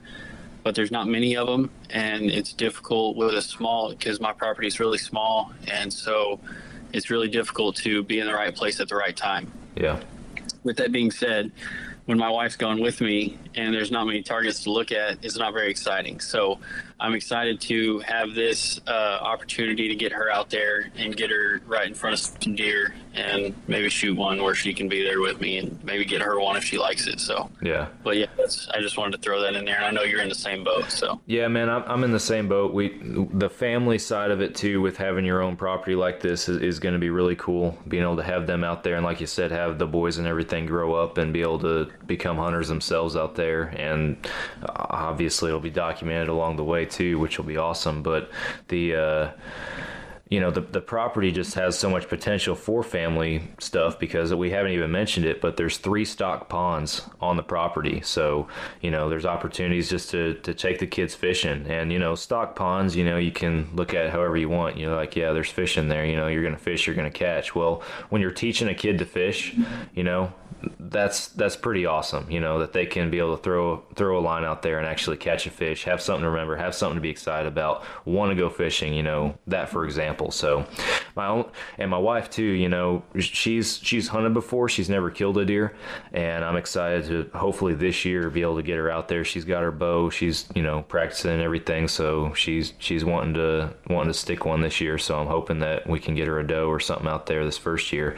but 0.63 0.75
there's 0.75 0.91
not 0.91 1.07
many 1.07 1.35
of 1.35 1.47
them, 1.47 1.69
and 1.89 2.29
it's 2.29 2.53
difficult 2.53 3.15
with 3.15 3.33
a 3.33 3.41
small 3.41 3.89
because 3.89 4.19
my 4.19 4.33
property 4.33 4.67
is 4.67 4.79
really 4.79 4.97
small, 4.97 5.51
and 5.67 5.91
so 5.91 6.39
it's 6.93 7.09
really 7.09 7.27
difficult 7.27 7.75
to 7.77 8.03
be 8.03 8.19
in 8.19 8.27
the 8.27 8.33
right 8.33 8.55
place 8.55 8.79
at 8.79 8.89
the 8.89 8.95
right 8.95 9.15
time. 9.15 9.51
Yeah. 9.75 10.01
With 10.63 10.77
that 10.77 10.91
being 10.91 11.11
said, 11.11 11.51
when 12.05 12.17
my 12.17 12.29
wife's 12.29 12.55
going 12.55 12.81
with 12.81 13.01
me 13.01 13.37
and 13.55 13.73
there's 13.73 13.91
not 13.91 14.05
many 14.05 14.23
targets 14.23 14.63
to 14.63 14.71
look 14.71 14.91
at, 14.91 15.23
it's 15.23 15.37
not 15.37 15.53
very 15.53 15.69
exciting. 15.69 16.19
So 16.19 16.59
I'm 16.99 17.13
excited 17.13 17.61
to 17.61 17.99
have 17.99 18.33
this 18.33 18.81
uh, 18.85 19.19
opportunity 19.21 19.87
to 19.87 19.95
get 19.95 20.11
her 20.11 20.29
out 20.29 20.49
there 20.49 20.91
and 20.97 21.15
get 21.15 21.29
her 21.29 21.61
right 21.65 21.87
in 21.87 21.93
front 21.93 22.13
of 22.13 22.19
some 22.19 22.55
deer 22.55 22.93
and 23.15 23.55
maybe 23.67 23.89
shoot 23.89 24.17
one 24.17 24.41
where 24.41 24.53
she 24.53 24.73
can 24.73 24.87
be 24.87 25.03
there 25.03 25.21
with 25.21 25.39
me 25.41 25.57
and 25.57 25.81
maybe 25.83 26.05
get 26.05 26.21
her 26.21 26.39
one 26.39 26.55
if 26.55 26.63
she 26.63 26.77
likes 26.77 27.07
it. 27.07 27.19
So 27.19 27.49
yeah, 27.61 27.87
but 28.03 28.17
yeah, 28.17 28.27
I 28.73 28.81
just 28.81 28.97
wanted 28.97 29.13
to 29.13 29.17
throw 29.21 29.41
that 29.41 29.55
in 29.55 29.65
there. 29.65 29.77
And 29.77 29.85
I 29.85 29.91
know 29.91 30.03
you're 30.03 30.21
in 30.21 30.29
the 30.29 30.35
same 30.35 30.63
boat. 30.63 30.91
So 30.91 31.19
yeah, 31.25 31.47
man, 31.47 31.69
I'm, 31.69 31.83
I'm 31.87 32.03
in 32.03 32.11
the 32.11 32.19
same 32.19 32.47
boat. 32.47 32.73
We 32.73 32.99
the 33.33 33.49
family 33.49 33.97
side 33.97 34.31
of 34.31 34.41
it 34.41 34.55
too, 34.55 34.81
with 34.81 34.97
having 34.97 35.25
your 35.25 35.41
own 35.41 35.55
property 35.55 35.95
like 35.95 36.19
this 36.19 36.49
is, 36.49 36.61
is 36.61 36.79
going 36.79 36.93
to 36.93 36.99
be 36.99 37.09
really 37.09 37.35
cool. 37.35 37.77
Being 37.87 38.03
able 38.03 38.17
to 38.17 38.23
have 38.23 38.45
them 38.45 38.63
out 38.63 38.83
there 38.83 38.95
and 38.95 39.05
like 39.05 39.21
you 39.21 39.27
said, 39.27 39.51
have 39.51 39.79
the 39.79 39.87
boys 39.87 40.17
and 40.17 40.27
everything 40.27 40.65
grow 40.65 40.93
up 40.93 41.17
and 41.17 41.33
be 41.33 41.41
able 41.41 41.59
to 41.59 41.89
become 42.05 42.37
hunters 42.37 42.67
themselves 42.67 43.15
out 43.15 43.35
there. 43.35 43.63
And 43.77 44.17
obviously, 44.65 45.49
it'll 45.49 45.61
be 45.61 45.69
documented 45.69 46.29
along 46.29 46.57
the 46.57 46.63
way 46.63 46.85
too, 46.91 47.19
which 47.19 47.37
will 47.37 47.45
be 47.45 47.57
awesome. 47.57 48.03
But 48.03 48.29
the 48.67 48.95
uh, 48.95 49.31
you 50.29 50.39
know 50.39 50.51
the 50.51 50.61
the 50.61 50.81
property 50.81 51.31
just 51.31 51.55
has 51.55 51.77
so 51.77 51.89
much 51.89 52.07
potential 52.07 52.55
for 52.55 52.83
family 52.83 53.41
stuff 53.59 53.97
because 53.97 54.33
we 54.33 54.51
haven't 54.51 54.71
even 54.71 54.91
mentioned 54.91 55.25
it 55.25 55.41
but 55.41 55.57
there's 55.57 55.77
three 55.79 56.05
stock 56.05 56.47
ponds 56.49 57.01
on 57.19 57.35
the 57.35 57.43
property. 57.43 58.01
So 58.01 58.47
you 58.81 58.91
know 58.91 59.09
there's 59.09 59.25
opportunities 59.25 59.89
just 59.89 60.11
to 60.11 60.35
to 60.35 60.53
take 60.53 60.79
the 60.79 60.87
kids 60.87 61.15
fishing. 61.15 61.65
And 61.67 61.91
you 61.91 61.97
know 61.97 62.13
stock 62.13 62.55
ponds 62.55 62.95
you 62.95 63.03
know 63.03 63.17
you 63.17 63.31
can 63.31 63.69
look 63.73 63.93
at 63.93 64.11
however 64.11 64.37
you 64.37 64.49
want. 64.49 64.77
You 64.77 64.85
know 64.85 64.95
like 64.95 65.15
yeah 65.15 65.33
there's 65.33 65.49
fish 65.49 65.77
in 65.77 65.89
there. 65.89 66.05
You 66.05 66.15
know 66.15 66.27
you're 66.27 66.43
gonna 66.43 66.57
fish 66.57 66.85
you're 66.85 66.95
gonna 66.95 67.09
catch. 67.09 67.55
Well 67.55 67.81
when 68.09 68.21
you're 68.21 68.31
teaching 68.31 68.69
a 68.69 68.75
kid 68.75 68.99
to 68.99 69.05
fish 69.05 69.55
you 69.95 70.03
know 70.03 70.31
that's 70.79 71.27
that's 71.29 71.55
pretty 71.55 71.85
awesome. 71.85 72.29
You 72.29 72.39
know 72.39 72.59
that 72.59 72.73
they 72.73 72.85
can 72.85 73.09
be 73.09 73.19
able 73.19 73.37
to 73.37 73.43
throw 73.43 73.83
throw 73.95 74.19
a 74.19 74.21
line 74.21 74.43
out 74.43 74.61
there 74.61 74.77
and 74.77 74.87
actually 74.87 75.17
catch 75.17 75.45
a 75.45 75.49
fish, 75.49 75.83
have 75.85 76.01
something 76.01 76.23
to 76.23 76.29
remember, 76.29 76.55
have 76.55 76.75
something 76.75 76.95
to 76.95 77.01
be 77.01 77.09
excited 77.09 77.47
about, 77.47 77.83
want 78.05 78.31
to 78.31 78.35
go 78.35 78.49
fishing. 78.49 78.93
You 78.93 79.03
know 79.03 79.37
that 79.47 79.69
for 79.69 79.85
example. 79.85 80.31
So 80.31 80.65
my 81.15 81.27
own 81.27 81.49
and 81.77 81.89
my 81.89 81.97
wife 81.97 82.29
too. 82.29 82.43
You 82.43 82.69
know 82.69 83.03
she's 83.19 83.79
she's 83.81 84.07
hunted 84.09 84.33
before. 84.33 84.67
She's 84.67 84.89
never 84.89 85.09
killed 85.11 85.37
a 85.37 85.45
deer, 85.45 85.75
and 86.11 86.43
I'm 86.43 86.57
excited 86.57 87.05
to 87.05 87.37
hopefully 87.37 87.73
this 87.73 88.03
year 88.03 88.29
be 88.29 88.41
able 88.41 88.57
to 88.57 88.63
get 88.63 88.77
her 88.77 88.89
out 88.89 89.07
there. 89.07 89.23
She's 89.23 89.45
got 89.45 89.63
her 89.63 89.71
bow. 89.71 90.09
She's 90.09 90.47
you 90.55 90.63
know 90.63 90.81
practicing 90.83 91.39
everything. 91.39 91.87
So 91.87 92.33
she's 92.33 92.73
she's 92.79 93.05
wanting 93.05 93.35
to 93.35 93.73
wanting 93.89 94.11
to 94.11 94.17
stick 94.17 94.45
one 94.45 94.61
this 94.61 94.81
year. 94.81 94.97
So 94.97 95.19
I'm 95.19 95.27
hoping 95.27 95.59
that 95.59 95.87
we 95.87 95.99
can 95.99 96.15
get 96.15 96.27
her 96.27 96.39
a 96.39 96.47
doe 96.47 96.67
or 96.67 96.79
something 96.79 97.07
out 97.07 97.27
there 97.27 97.45
this 97.45 97.57
first 97.57 97.93
year 97.93 98.17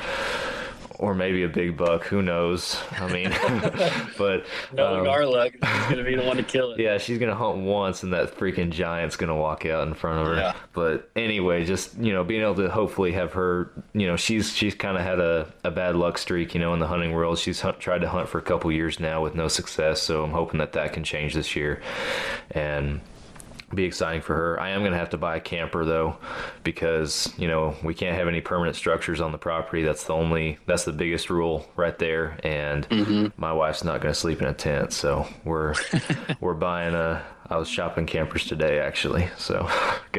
or 1.01 1.15
maybe 1.15 1.41
a 1.41 1.49
big 1.49 1.75
buck. 1.75 2.03
Who 2.05 2.21
knows? 2.21 2.79
I 2.91 3.11
mean, 3.11 3.31
but 4.19 4.45
knowing 4.71 5.01
um, 5.01 5.07
our 5.07 5.25
luck, 5.25 5.51
she's 5.51 5.89
gonna 5.89 6.03
be 6.03 6.15
the 6.15 6.23
one 6.23 6.37
to 6.37 6.43
kill 6.43 6.73
it. 6.73 6.79
yeah, 6.79 6.99
she's 6.99 7.17
gonna 7.17 7.35
hunt 7.35 7.57
once, 7.57 8.03
and 8.03 8.13
that 8.13 8.37
freaking 8.37 8.69
giant's 8.69 9.15
gonna 9.15 9.35
walk 9.35 9.65
out 9.65 9.87
in 9.87 9.95
front 9.95 10.21
of 10.21 10.27
her. 10.27 10.35
Yeah. 10.35 10.53
But 10.73 11.09
anyway, 11.15 11.65
just 11.65 11.97
you 11.97 12.13
know, 12.13 12.23
being 12.23 12.43
able 12.43 12.55
to 12.55 12.69
hopefully 12.69 13.13
have 13.13 13.33
her, 13.33 13.71
you 13.93 14.05
know, 14.05 14.15
she's 14.15 14.53
she's 14.53 14.75
kind 14.75 14.95
of 14.95 15.03
had 15.03 15.19
a, 15.19 15.51
a 15.63 15.71
bad 15.71 15.95
luck 15.95 16.19
streak, 16.19 16.53
you 16.53 16.61
know, 16.61 16.71
in 16.75 16.79
the 16.79 16.87
hunting 16.87 17.13
world. 17.13 17.39
She's 17.39 17.59
hunt, 17.59 17.79
tried 17.79 18.01
to 18.01 18.07
hunt 18.07 18.29
for 18.29 18.37
a 18.37 18.43
couple 18.43 18.71
years 18.71 18.99
now 18.99 19.23
with 19.23 19.33
no 19.33 19.47
success, 19.47 20.03
so 20.03 20.23
I'm 20.23 20.31
hoping 20.31 20.59
that 20.59 20.73
that 20.73 20.93
can 20.93 21.03
change 21.03 21.33
this 21.33 21.55
year, 21.55 21.81
and 22.51 23.01
be 23.75 23.83
exciting 23.85 24.21
for 24.21 24.35
her. 24.35 24.59
I 24.59 24.69
am 24.69 24.81
going 24.81 24.91
to 24.91 24.97
have 24.97 25.09
to 25.11 25.17
buy 25.17 25.37
a 25.37 25.39
camper 25.41 25.85
though 25.85 26.17
because, 26.63 27.33
you 27.37 27.47
know, 27.47 27.75
we 27.83 27.93
can't 27.93 28.15
have 28.17 28.27
any 28.27 28.41
permanent 28.41 28.75
structures 28.75 29.21
on 29.21 29.31
the 29.31 29.37
property. 29.37 29.83
That's 29.83 30.03
the 30.05 30.13
only 30.13 30.57
that's 30.65 30.83
the 30.85 30.93
biggest 30.93 31.29
rule 31.29 31.69
right 31.75 31.97
there 31.97 32.37
and 32.43 32.87
Mm-hmm. 32.89 33.27
my 33.41 33.53
wife's 33.53 33.83
not 33.83 34.01
going 34.01 34.13
to 34.13 34.19
sleep 34.19 34.41
in 34.41 34.47
a 34.47 34.53
tent, 34.53 34.93
so 34.93 35.27
we're 35.45 35.73
we're 36.39 36.53
buying 36.53 36.93
a 36.95 37.23
I 37.51 37.57
was 37.57 37.67
shopping 37.67 38.05
campers 38.05 38.45
today 38.45 38.79
actually. 38.79 39.27
So 39.37 39.59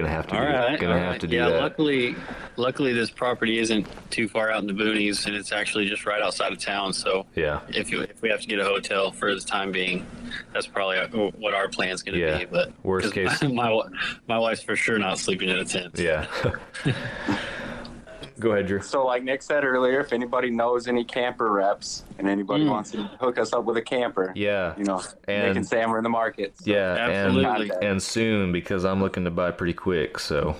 to 0.07 0.12
have 0.12 0.27
to 0.29 0.35
All 0.37 0.40
do, 0.42 0.47
right, 0.47 0.79
going 0.79 0.92
all 0.92 0.99
to 0.99 1.03
have 1.03 1.11
right. 1.12 1.21
to 1.23 1.27
do 1.27 1.38
that. 1.38 1.45
yeah, 1.45 1.49
that. 1.55 1.62
luckily, 1.62 2.14
luckily 2.57 2.92
this 2.92 3.09
property 3.11 3.59
isn't 3.59 3.87
too 4.11 4.29
far 4.29 4.51
out 4.51 4.61
in 4.61 4.66
the 4.66 4.75
boonies, 4.75 5.27
and 5.27 5.35
it's 5.35 5.51
actually 5.51 5.87
just 5.87 6.05
right 6.05 6.21
outside 6.21 6.53
of 6.53 6.59
town. 6.59 6.92
So 6.92 7.25
Yeah. 7.35 7.61
if 7.71 7.90
you, 7.90 8.03
if 8.03 8.21
we 8.21 8.29
have 8.29 8.42
to 8.42 8.47
get 8.47 8.59
a 8.59 8.64
hotel 8.64 9.12
for 9.12 9.35
the 9.35 9.40
time 9.40 9.73
being, 9.73 10.07
that's 10.53 10.66
probably 10.66 10.99
what 11.38 11.55
our 11.55 11.68
plan's 11.68 12.03
to 12.18 12.21
Yeah. 12.21 12.38
be. 12.38 12.45
But 12.45 12.73
worst 12.85 13.12
case- 13.14 13.42
my 13.42 13.81
my 14.29 14.38
wife's 14.38 14.62
for 14.62 14.77
sure 14.77 14.99
not 14.99 15.18
sleeping 15.18 15.49
in 15.49 15.57
a 15.59 15.64
tent. 15.64 15.99
Yeah. 15.99 16.27
Go 18.43 18.51
ahead, 18.53 18.67
Drew. 18.67 18.83
So, 18.83 19.07
like 19.07 19.23
Nick 19.23 19.41
said 19.41 19.65
earlier, 19.65 20.01
if 20.01 20.13
anybody 20.13 20.51
knows 20.51 20.89
any 20.89 21.05
camper 21.05 21.51
reps 21.53 22.03
and 22.19 22.29
anybody 22.29 22.65
Mm. 22.65 22.71
wants 22.71 22.91
to 22.91 23.05
hook 23.21 23.39
us 23.39 23.53
up 23.53 23.65
with 23.65 23.77
a 23.77 23.83
camper, 23.83 24.33
Yeah. 24.35 24.75
you 24.77 24.85
know, 24.85 25.01
And- 25.29 25.47
Nick 25.47 25.57
and 25.57 25.67
Sam 25.67 25.95
are 25.95 25.99
in 25.99 26.03
the 26.03 26.11
market. 26.11 26.55
So 26.59 26.71
Yeah, 26.71 26.97
Absolutely. 26.99 27.71
and 27.71 27.85
and 27.85 28.03
soon 28.03 28.51
because 28.51 28.85
I'm 28.85 29.01
looking 29.01 29.25
to 29.25 29.31
buy 29.31 29.53
pretty 29.53 29.75
quick. 29.75 30.19
So 30.19 30.57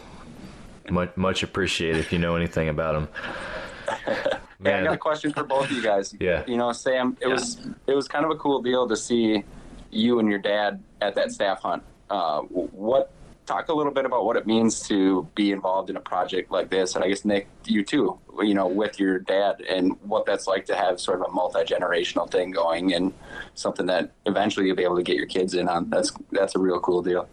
much 0.91 1.17
much 1.17 1.43
appreciated 1.43 1.99
if 1.99 2.13
you 2.13 2.19
know 2.21 2.37
anything 2.37 2.69
about 2.69 2.95
them. 2.95 3.09
Hey, 4.65 4.75
I 4.75 4.85
got 4.85 4.95
a 4.95 4.97
question 4.97 5.33
for 5.33 5.43
both 5.43 5.65
of 5.65 5.73
you 5.73 5.83
guys. 5.83 6.15
Yeah. 6.21 6.45
You 6.47 6.57
know, 6.57 6.71
Sam, 6.71 7.17
it 7.21 7.27
was 7.27 7.67
it 7.89 7.95
was 7.97 8.07
kind 8.07 8.25
of 8.25 8.31
a 8.31 8.37
cool 8.37 8.63
deal 8.63 8.87
to 8.87 8.97
see 8.97 9.43
you 9.91 10.21
and 10.21 10.29
your 10.29 10.39
dad 10.39 10.81
at 11.01 11.17
that 11.17 11.33
staff 11.33 11.61
hunt. 11.63 11.83
Uh, 12.09 12.43
what 12.43 13.11
talk 13.47 13.69
a 13.69 13.75
little 13.75 13.93
bit 13.93 14.05
about 14.05 14.25
what 14.25 14.37
it 14.37 14.47
means 14.47 14.81
to 14.89 15.29
be 15.35 15.53
involved 15.53 15.91
in 15.91 15.97
a 15.97 16.01
project 16.01 16.51
like 16.51 16.71
this, 16.71 16.95
and 16.95 17.05
I 17.05 17.09
guess 17.09 17.25
Nick, 17.25 17.49
you 17.65 17.85
too. 17.85 18.19
You 18.41 18.55
know, 18.55 18.67
with 18.67 18.99
your 18.99 19.19
dad, 19.19 19.61
and 19.69 19.93
what 20.03 20.25
that's 20.27 20.47
like 20.47 20.65
to 20.67 20.77
have 20.77 21.01
sort 21.01 21.21
of 21.21 21.27
a 21.29 21.33
multi 21.33 21.61
generational 21.61 22.31
thing 22.31 22.51
going, 22.51 22.95
and 22.95 23.13
something 23.55 23.87
that 23.87 24.13
eventually 24.27 24.67
you'll 24.67 24.77
be 24.77 24.85
able 24.85 24.97
to 24.97 25.03
get 25.03 25.17
your 25.17 25.27
kids 25.27 25.55
in 25.55 25.69
on. 25.69 25.91
That's 25.91 26.13
that's 26.31 26.55
a 26.55 26.59
real 26.59 26.81
cool 26.81 27.03
deal. 27.03 27.29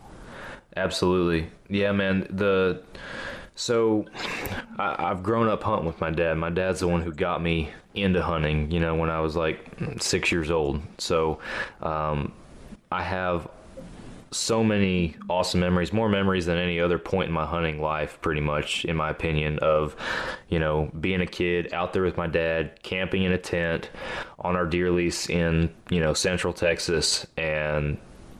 Absolutely. 0.75 1.49
Yeah, 1.69 1.91
man. 1.91 2.27
The 2.29 2.81
so 3.55 4.05
I, 4.77 5.11
I've 5.11 5.23
grown 5.23 5.47
up 5.47 5.63
hunting 5.63 5.85
with 5.85 5.99
my 5.99 6.09
dad. 6.09 6.37
My 6.37 6.49
dad's 6.49 6.79
the 6.79 6.87
one 6.87 7.01
who 7.01 7.11
got 7.11 7.41
me 7.41 7.69
into 7.93 8.21
hunting. 8.21 8.71
You 8.71 8.79
know, 8.79 8.95
when 8.95 9.09
I 9.09 9.19
was 9.19 9.35
like 9.35 9.65
six 9.99 10.31
years 10.31 10.51
old. 10.51 10.81
So 10.97 11.39
um, 11.81 12.33
I 12.91 13.03
have 13.03 13.47
so 14.31 14.63
many 14.63 15.15
awesome 15.29 15.59
memories, 15.59 15.91
more 15.91 16.09
memories 16.09 16.45
than 16.45 16.57
any 16.57 16.79
other 16.79 16.99
point 16.99 17.27
in 17.27 17.33
my 17.33 17.45
hunting 17.45 17.81
life, 17.81 18.19
pretty 18.21 18.41
much, 18.41 18.85
in 18.85 18.95
my 18.95 19.09
opinion, 19.09 19.59
of, 19.59 19.95
you 20.49 20.59
know, 20.59 20.91
being 20.99 21.21
a 21.21 21.25
kid 21.25 21.73
out 21.73 21.93
there 21.93 22.03
with 22.03 22.17
my 22.17 22.27
dad, 22.27 22.81
camping 22.83 23.23
in 23.23 23.31
a 23.31 23.37
tent 23.37 23.89
on 24.39 24.55
our 24.55 24.65
deer 24.65 24.91
lease 24.91 25.29
in, 25.29 25.73
you 25.89 25.99
know, 25.99 26.13
central 26.13 26.53
Texas. 26.53 27.25
And 27.37 27.97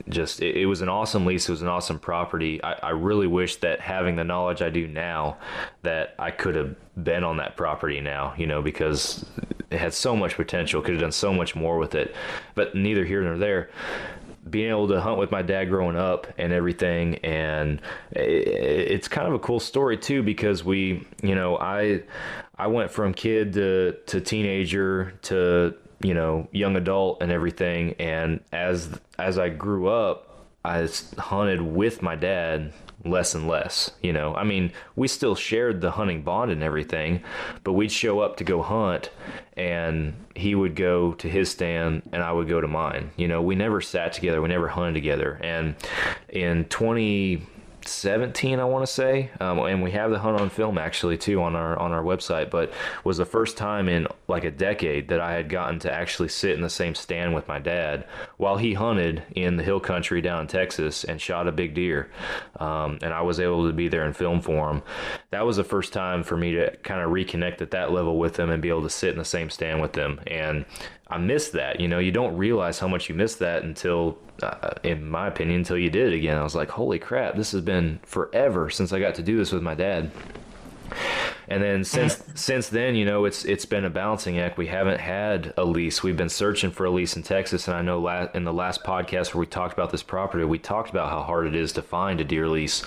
just, 0.08 0.41
it, 0.41 0.58
it 0.58 0.65
was 0.65 0.82
an 0.82 0.89
awesome 0.89 1.25
lease. 1.25 1.49
It 1.49 1.52
was 1.52 1.62
an 1.62 1.67
awesome 1.67 1.99
property. 1.99 2.63
I, 2.63 2.73
I 2.73 2.89
really 2.91 3.28
wish 3.28 3.58
that 3.58 3.80
having 3.80 4.15
the 4.15 4.23
knowledge 4.23 4.62
I 4.62 4.69
do 4.69 4.88
now, 4.88 5.38
that 5.82 6.15
I 6.19 6.32
could 6.32 6.56
have 6.56 6.75
been 7.04 7.23
on 7.23 7.38
that 7.38 7.58
property 7.58 7.99
now, 8.02 8.34
you 8.38 8.47
know, 8.47 8.62
because 8.62 9.25
it 9.71 9.80
had 9.80 9.93
so 9.93 10.15
much 10.15 10.36
potential, 10.36 10.82
could 10.82 10.93
have 10.93 11.02
done 11.02 11.12
so 11.12 11.34
much 11.34 11.56
more 11.56 11.78
with 11.78 11.95
it. 11.95 12.15
But 12.56 12.75
neither 12.75 13.06
here 13.06 13.21
nor 13.21 13.38
there 13.38 13.69
being 14.49 14.69
able 14.69 14.88
to 14.88 14.99
hunt 14.99 15.17
with 15.17 15.31
my 15.31 15.41
dad 15.41 15.65
growing 15.65 15.95
up 15.95 16.27
and 16.38 16.53
everything 16.53 17.15
and 17.17 17.81
it's 18.12 19.07
kind 19.07 19.27
of 19.27 19.33
a 19.33 19.39
cool 19.39 19.59
story 19.59 19.97
too 19.97 20.23
because 20.23 20.63
we 20.63 21.05
you 21.21 21.35
know 21.35 21.57
i 21.57 22.01
i 22.57 22.67
went 22.67 22.89
from 22.91 23.13
kid 23.13 23.53
to 23.53 23.95
to 24.05 24.21
teenager 24.21 25.13
to 25.21 25.73
you 26.01 26.13
know 26.13 26.47
young 26.51 26.75
adult 26.75 27.21
and 27.21 27.31
everything 27.31 27.93
and 27.99 28.39
as 28.51 28.99
as 29.17 29.38
i 29.38 29.49
grew 29.49 29.88
up 29.88 30.45
i 30.63 30.88
hunted 31.17 31.62
with 31.62 32.01
my 32.01 32.15
dad 32.15 32.73
less 33.05 33.33
and 33.35 33.47
less 33.47 33.91
you 34.01 34.13
know? 34.13 34.35
I 34.35 34.43
mean 34.43 34.71
we 34.95 35.07
still 35.07 35.35
shared 35.35 35.81
the 35.81 35.91
hunting 35.91 36.21
bond 36.21 36.51
and 36.51 36.63
everything 36.63 37.23
but 37.63 37.73
we'd 37.73 37.91
show 37.91 38.19
up 38.19 38.38
to 38.38 38.43
go 38.43 38.62
hunt 38.62 39.09
and 39.57 40.13
he 40.35 40.55
would 40.55 40.75
go 40.75 41.13
to 41.13 41.29
his 41.29 41.49
stand 41.51 42.01
and 42.12 42.23
i 42.23 42.31
would 42.31 42.47
go 42.47 42.62
to 42.62 42.67
mine 42.67 43.12
you 43.17 43.27
know? 43.27 43.41
We 43.41 43.55
never 43.55 43.81
sat 43.81 44.13
together 44.13 44.41
we 44.41 44.49
never 44.49 44.67
hunted 44.67 44.93
together 44.93 45.39
and 45.41 45.75
in 46.29 46.65
2017 47.81 48.59
i 48.59 48.63
want 48.63 48.85
to 48.85 48.91
say. 48.91 49.29
Um, 49.39 49.59
and 49.59 49.83
we 49.83 49.91
have 49.91 50.11
the 50.11 50.19
hunt 50.19 50.39
on 50.39 50.49
film 50.49 50.77
actually 50.77 51.17
too 51.17 51.41
on 51.41 51.55
our 51.55 51.77
on 51.77 51.91
our 51.91 52.03
website 52.03 52.49
but 52.49 52.71
was 53.03 53.17
the 53.17 53.25
first 53.25 53.57
time 53.57 53.87
in 53.87 54.07
like 54.27 54.43
a 54.43 54.51
decade 54.51 55.09
that 55.09 55.19
i 55.19 55.33
had 55.33 55.49
gotten 55.49 55.79
to 55.79 55.91
actually 55.91 56.29
sit 56.29 56.51
in 56.51 56.61
the 56.61 56.69
same 56.69 56.95
stand 56.95 57.33
with 57.33 57.47
my 57.47 57.59
dad 57.59 58.05
while 58.37 58.57
he 58.57 58.73
hunted 58.73 59.23
in 59.35 59.57
the 59.57 59.63
hill 59.63 59.79
country 59.79 60.21
down 60.21 60.41
in 60.41 60.47
texas 60.47 61.03
and 61.03 61.21
shot 61.21 61.47
a 61.47 61.51
big 61.51 61.73
deer. 61.73 62.09
Um, 62.59 62.99
and 63.01 63.13
i 63.13 63.21
was 63.21 63.39
able 63.39 63.67
to 63.67 63.73
be 63.73 63.87
there 63.87 64.05
and 64.05 64.15
film 64.15 64.41
for 64.41 64.69
him. 64.69 64.83
That 65.31 65.45
was 65.45 65.57
the 65.57 65.63
first 65.63 65.93
time 65.93 66.23
for 66.23 66.37
me 66.37 66.51
to 66.53 66.75
kind 66.77 67.01
of 67.01 67.11
reconnect 67.11 67.61
at 67.61 67.71
that 67.71 67.91
level 67.91 68.17
with 68.17 68.35
them 68.35 68.49
and 68.49 68.61
be 68.61 68.69
able 68.69 68.83
to 68.83 68.89
sit 68.89 69.11
in 69.11 69.17
the 69.17 69.25
same 69.25 69.49
stand 69.49 69.81
with 69.81 69.93
them 69.93 70.19
and 70.27 70.65
i 71.10 71.17
miss 71.17 71.50
that 71.50 71.80
you 71.80 71.88
know 71.88 72.00
you 72.00 72.12
don't 72.12 72.36
realize 72.38 72.80
how 72.80 72.88
much 72.88 73.10
you 73.10 73.15
miss 73.15 73.36
that 73.36 73.63
until 73.63 74.17
uh, 74.43 74.72
in 74.84 75.10
my 75.10 75.28
opinion 75.28 75.60
until 75.60 75.78
you 75.78 75.89
did 75.89 76.13
it 76.13 76.15
again. 76.15 76.38
I 76.38 76.43
was 76.43 76.56
like 76.56 76.69
holy 76.69 77.00
crap 77.00 77.36
this 77.36 77.52
has 77.52 77.62
been 77.62 78.00
forever 78.04 78.69
since 78.69 78.93
i 78.93 79.00
got 79.00 79.15
to 79.15 79.24
do 79.24 79.38
this 79.38 79.52
with 79.52 79.63
my 79.63 79.76
dad 79.76 80.12
and 81.49 81.63
then 81.63 81.81
uh-huh. 81.81 81.83
since 81.83 82.23
since 82.35 82.69
then, 82.69 82.95
you 82.95 83.05
know, 83.05 83.25
it's 83.25 83.43
it's 83.43 83.65
been 83.65 83.85
a 83.85 83.89
balancing 83.89 84.39
act. 84.39 84.57
We 84.57 84.67
haven't 84.67 84.99
had 84.99 85.53
a 85.57 85.65
lease. 85.65 86.03
We've 86.03 86.15
been 86.15 86.29
searching 86.29 86.71
for 86.71 86.85
a 86.85 86.91
lease 86.91 87.15
in 87.15 87.23
Texas, 87.23 87.67
and 87.67 87.75
I 87.75 87.81
know 87.81 87.99
la- 87.99 88.27
in 88.33 88.43
the 88.43 88.53
last 88.53 88.83
podcast 88.83 89.33
where 89.33 89.39
we 89.39 89.47
talked 89.47 89.73
about 89.73 89.91
this 89.91 90.03
property, 90.03 90.43
we 90.43 90.59
talked 90.59 90.89
about 90.89 91.09
how 91.09 91.23
hard 91.23 91.47
it 91.47 91.55
is 91.55 91.73
to 91.73 91.81
find 91.81 92.21
a 92.21 92.23
deer 92.23 92.47
lease 92.47 92.83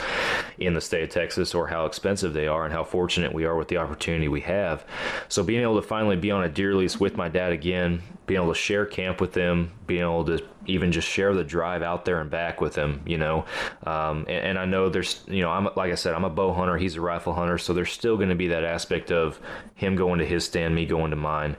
in 0.59 0.75
the 0.75 0.81
state 0.81 1.03
of 1.03 1.11
Texas, 1.11 1.55
or 1.55 1.67
how 1.67 1.87
expensive 1.87 2.33
they 2.33 2.47
are, 2.47 2.65
and 2.65 2.73
how 2.73 2.85
fortunate 2.85 3.33
we 3.33 3.45
are 3.45 3.57
with 3.57 3.69
the 3.69 3.77
opportunity 3.77 4.29
we 4.29 4.43
have. 4.43 4.85
So 5.29 5.43
being 5.43 5.63
able 5.63 5.81
to 5.81 5.87
finally 5.87 6.17
be 6.17 6.31
on 6.31 6.45
a 6.45 6.49
deer 6.49 6.75
lease 6.75 7.01
with 7.01 7.17
my 7.17 7.29
dad 7.29 7.53
again, 7.53 8.03
being 8.33 8.43
able 8.43 8.55
to 8.55 8.59
share 8.59 8.87
camp 8.87 9.21
with 9.21 9.35
them, 9.35 9.71
being 9.87 10.01
able 10.01 10.25
to 10.25 10.43
even 10.65 10.91
just 10.91 11.07
share 11.07 11.35
the 11.35 11.45
drive 11.45 11.83
out 11.83 12.07
there 12.07 12.19
and 12.19 12.31
back 12.31 12.63
with 12.63 12.73
them, 12.73 13.03
you 13.05 13.19
know. 13.19 13.45
Um, 13.85 14.21
and, 14.27 14.47
and 14.47 14.59
I 14.59 14.65
know 14.65 14.89
there's, 14.89 15.23
you 15.27 15.43
know, 15.43 15.51
I'm 15.51 15.69
like 15.77 15.93
I 15.93 15.97
said, 15.97 16.15
I'm 16.15 16.25
a 16.25 16.31
bow 16.31 16.55
hunter. 16.55 16.79
He's 16.79 16.97
a 16.97 17.01
rifle 17.03 17.35
hunter, 17.35 17.59
so 17.59 17.75
there's 17.75 17.93
still 17.93 18.17
going 18.17 18.31
to 18.31 18.35
be 18.35 18.49
that 18.49 18.65
aspect 18.65 19.13
of 19.13 19.39
him 19.75 19.97
going 19.97 20.21
to 20.21 20.25
his 20.25 20.47
stand, 20.47 20.75
me 20.75 20.87
going 20.87 21.11
to 21.11 21.17
mine. 21.17 21.57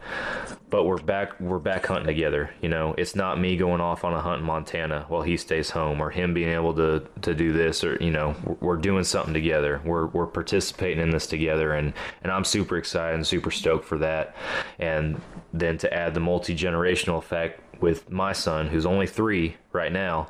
But 0.71 0.85
we're 0.85 0.97
back, 0.97 1.39
we're 1.39 1.59
back 1.59 1.85
hunting 1.85 2.07
together. 2.07 2.49
You 2.59 2.69
know, 2.69 2.95
it's 2.97 3.15
not 3.15 3.39
me 3.39 3.55
going 3.55 3.81
off 3.81 4.03
on 4.03 4.13
a 4.13 4.21
hunt 4.21 4.39
in 4.39 4.47
Montana 4.47 5.05
while 5.07 5.21
he 5.21 5.37
stays 5.37 5.69
home, 5.69 6.01
or 6.01 6.09
him 6.09 6.33
being 6.33 6.49
able 6.49 6.73
to 6.75 7.03
to 7.21 7.35
do 7.35 7.53
this, 7.53 7.83
or 7.83 7.97
you 8.01 8.09
know, 8.09 8.35
we're 8.61 8.77
doing 8.77 9.03
something 9.03 9.35
together. 9.35 9.79
We're 9.85 10.07
we're 10.07 10.25
participating 10.25 11.03
in 11.03 11.11
this 11.11 11.27
together, 11.27 11.73
and 11.73 11.93
and 12.23 12.31
I'm 12.31 12.43
super 12.43 12.77
excited 12.77 13.13
and 13.13 13.27
super 13.27 13.51
stoked 13.51 13.85
for 13.85 13.99
that. 13.99 14.35
And 14.79 15.21
then 15.53 15.77
to 15.79 15.93
add 15.93 16.15
the 16.15 16.19
multi 16.19 16.55
generational 16.63 17.17
effect 17.17 17.59
with 17.81 18.09
my 18.09 18.31
son 18.31 18.67
who's 18.67 18.85
only 18.85 19.05
three 19.05 19.57
right 19.73 19.91
now 19.91 20.27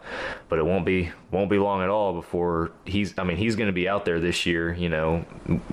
but 0.50 0.58
it 0.58 0.66
won't 0.66 0.86
be 0.86 1.12
won't 1.30 1.52
be 1.52 1.60
long 1.60 1.84
at 1.84 1.90
all 1.90 2.14
before 2.14 2.72
he's 2.84 3.14
i 3.20 3.24
mean 3.24 3.38
he's 3.38 3.56
going 3.56 3.68
to 3.68 3.74
be 3.74 3.88
out 3.88 4.06
there 4.06 4.20
this 4.20 4.46
year 4.46 4.74
you 4.74 4.90
know 4.90 5.24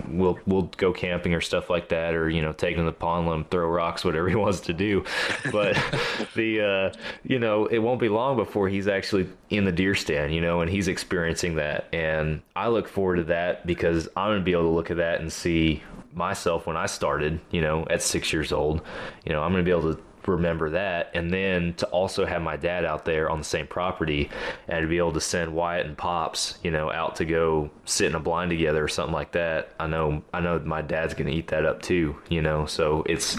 we'll 0.09 0.39
we'll 0.47 0.71
go 0.77 0.93
camping 0.93 1.33
or 1.33 1.41
stuff 1.41 1.71
like 1.71 1.89
that 1.89 2.15
or 2.15 2.29
you 2.29 2.43
know 2.43 2.53
take 2.53 2.77
him 2.77 2.85
to 2.85 2.91
the 2.91 2.93
pond 2.93 3.27
let 3.27 3.35
him 3.35 3.45
throw 3.45 3.67
rocks 3.67 4.05
whatever 4.05 4.29
he 4.29 4.35
wants 4.35 4.61
to 4.61 4.75
do 4.75 5.03
but 5.51 5.75
the 6.35 6.61
uh 6.61 6.99
you 7.23 7.39
know 7.39 7.65
it 7.67 7.79
won't 7.79 8.01
be 8.01 8.11
long 8.11 8.37
before 8.37 8.69
he's 8.69 8.89
actually 8.89 9.27
in 9.49 9.65
the 9.65 9.73
deer 9.73 9.95
stand 9.95 10.35
you 10.35 10.41
know 10.41 10.61
and 10.61 10.71
he's 10.71 10.89
experiencing 10.89 11.55
that 11.55 11.89
and 11.95 12.43
i 12.57 12.69
look 12.69 12.89
forward 12.89 13.17
to 13.17 13.25
that 13.25 13.67
because 13.67 14.07
i'm 14.17 14.31
going 14.31 14.39
to 14.39 14.45
be 14.45 14.53
able 14.53 14.65
to 14.65 14.69
look 14.69 14.91
at 14.91 14.99
that 14.99 15.21
and 15.21 15.33
see 15.33 15.83
myself 16.13 16.67
when 16.67 16.77
I 16.77 16.87
started, 16.87 17.41
you 17.51 17.61
know, 17.61 17.87
at 17.89 18.03
six 18.03 18.33
years 18.33 18.53
old. 18.53 18.83
You 19.25 19.33
know, 19.33 19.43
I'm 19.43 19.53
going 19.53 19.65
to 19.65 19.69
be 19.69 19.71
able 19.71 19.95
to 19.95 20.03
remember 20.27 20.71
that. 20.71 21.11
And 21.15 21.33
then 21.33 21.75
to 21.75 21.87
also 21.87 22.25
have 22.27 22.43
my 22.43 22.57
dad 22.57 22.85
out 22.85 23.05
there 23.05 23.31
on 23.31 23.39
the 23.39 23.45
same 23.45 23.67
property 23.67 24.31
and 24.69 24.83
to 24.83 24.89
be 24.89 24.99
able 24.99 25.13
to 25.13 25.21
send 25.21 25.55
Wyatt 25.55 25.87
and 25.87 25.97
Pops 25.97 26.59
you 26.63 26.71
know 26.71 26.91
out 26.91 27.17
to 27.17 27.25
go 27.25 27.71
sit 27.85 28.09
in 28.09 28.15
a 28.15 28.21
blind 28.21 28.51
together 28.51 28.83
or 28.85 28.89
something 28.89 29.15
like 29.15 29.33
that 29.33 29.75
I 29.79 29.87
know 29.87 30.23
I 30.33 30.41
know 30.41 30.59
my 30.61 30.83
dad's 30.83 31.15
gonna 31.15 31.31
eat 31.31 31.49
that 31.49 31.65
up 31.65 31.83
too 31.83 32.17
you 32.29 32.43
know? 32.43 32.67
So 32.67 33.05
it's 33.07 33.37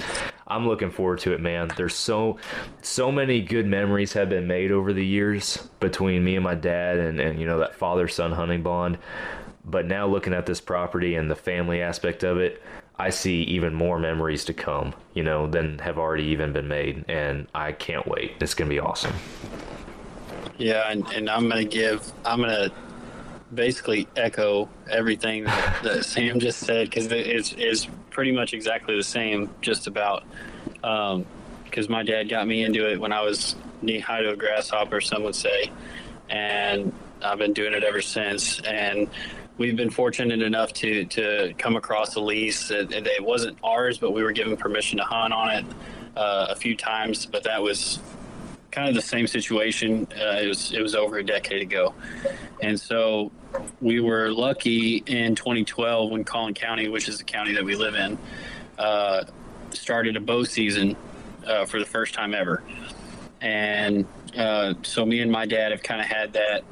I'm 0.48 0.67
looking 0.67 0.91
forward 0.91 1.20
to 1.20 1.34
it 1.34 1.41
man. 1.41 1.72
There's 1.76 1.96
so 1.96 2.38
so 2.82 3.12
many 3.12 3.41
good 3.41 3.65
memories 3.65 4.13
have 4.13 4.30
been 4.30 4.48
made 4.48 4.72
over 4.72 4.94
the 4.94 5.06
years 5.06 5.58
between 5.80 6.24
me 6.24 6.36
and 6.36 6.44
my 6.44 6.56
dad 6.56 6.98
and 6.98 7.20
and 7.20 7.39
you 7.39 7.46
know 7.46 7.60
that 7.60 7.76
father 7.76 8.08
son 8.08 8.32
hunting 8.32 8.63
bond. 8.63 8.98
But 9.63 9.86
now 9.86 10.08
looking 10.08 10.34
at 10.34 10.48
this 10.48 10.60
property 10.60 11.15
and 11.15 11.30
the 11.30 11.36
family 11.36 11.82
aspect 11.82 12.24
of 12.24 12.39
it 12.39 12.62
I 13.02 13.10
see 13.10 13.42
even 13.46 13.74
more 13.74 13.98
memories 13.98 14.46
to 14.46 14.54
come, 14.54 14.94
you 15.16 15.24
know, 15.24 15.48
than 15.48 15.80
have 15.80 15.98
already 15.98 16.26
even 16.26 16.54
been 16.54 16.68
made. 16.68 17.04
And 17.08 17.48
I 17.56 17.72
can't 17.72 18.08
wait. 18.08 18.34
It's 18.40 18.54
going 18.54 18.70
to 18.70 18.76
be 18.76 18.80
awesome. 18.80 19.16
Yeah. 20.60 20.92
And, 20.92 21.08
and 21.12 21.28
I'm 21.28 21.50
going 21.50 21.68
to 21.68 21.78
give, 21.78 22.12
I'm 22.24 22.42
going 22.42 22.52
to 22.52 22.72
basically 23.56 24.08
echo 24.16 24.70
everything 24.88 25.46
that, 25.46 25.80
that 25.84 26.06
Sam 26.06 26.40
just 26.40 26.60
said 26.60 26.92
because 26.92 27.12
it's, 27.12 27.54
it's 27.58 27.88
pretty 28.12 28.32
much 28.34 28.54
exactly 28.54 28.96
the 28.96 29.04
same, 29.04 29.50
just 29.62 29.88
about. 29.88 30.24
Because 30.76 31.16
um, 31.88 31.90
my 31.90 32.04
dad 32.04 32.30
got 32.30 32.48
me 32.48 32.64
into 32.64 32.88
it 32.88 33.02
when 33.02 33.12
I 33.12 33.24
was 33.24 33.56
knee 33.82 33.98
high 33.98 34.22
to 34.22 34.30
a 34.30 34.36
grasshopper, 34.36 35.02
some 35.02 35.24
would 35.24 35.34
say. 35.34 35.72
And 36.30 36.94
I've 37.24 37.40
been 37.40 37.54
doing 37.54 37.74
it 37.74 37.84
ever 37.84 38.04
since. 38.04 38.60
And 38.60 39.10
we've 39.58 39.76
been 39.76 39.90
fortunate 39.90 40.42
enough 40.42 40.74
to 40.74 41.06
to 41.06 41.54
come 41.58 41.76
across 41.76 42.16
a 42.16 42.20
lease. 42.20 42.72
It, 42.72 42.92
it 42.92 43.24
wasn't 43.24 43.58
ours, 43.64 43.98
but 43.98 44.12
we 44.12 44.24
were 44.24 44.32
given 44.32 44.58
permission 44.58 44.98
to 44.98 45.04
hunt 45.04 45.34
on 45.34 45.50
it 45.52 45.66
uh, 46.16 46.48
a 46.50 46.56
few 46.56 46.76
times. 46.76 47.26
But 47.26 47.44
that 47.44 47.62
was 47.62 48.00
kind 48.72 48.88
of 48.88 48.96
the 48.96 49.02
same 49.02 49.28
situation. 49.28 50.08
Uh, 50.12 50.40
it 50.42 50.48
was 50.48 50.74
it 50.74 50.82
was 50.82 50.96
over 50.96 51.18
a 51.18 51.24
decade 51.24 51.62
ago, 51.62 51.94
and 52.62 52.80
so 52.80 53.32
we 53.82 54.00
were 54.00 54.32
lucky 54.32 55.04
in 55.06 55.36
2012 55.36 56.12
when 56.12 56.24
Collin 56.24 56.54
County, 56.54 56.88
which 56.88 57.08
is 57.08 57.18
the 57.18 57.24
county 57.24 57.54
that 57.54 57.64
we 57.64 57.76
live 57.76 57.96
in, 57.96 58.18
uh, 58.78 59.24
started 59.72 60.16
a 60.16 60.20
bow 60.20 60.44
season 60.44 60.96
uh, 61.46 61.66
for 61.66 61.80
the 61.80 61.86
first 61.86 62.14
time 62.14 62.34
ever, 62.34 62.64
and 63.42 64.06
uh, 64.38 64.74
so 64.84 65.06
me 65.06 65.20
and 65.20 65.32
my 65.32 65.46
dad 65.46 65.72
have 65.72 65.84
kind 65.84 66.00
of 66.00 66.08
had 66.08 66.34
that 66.34 66.64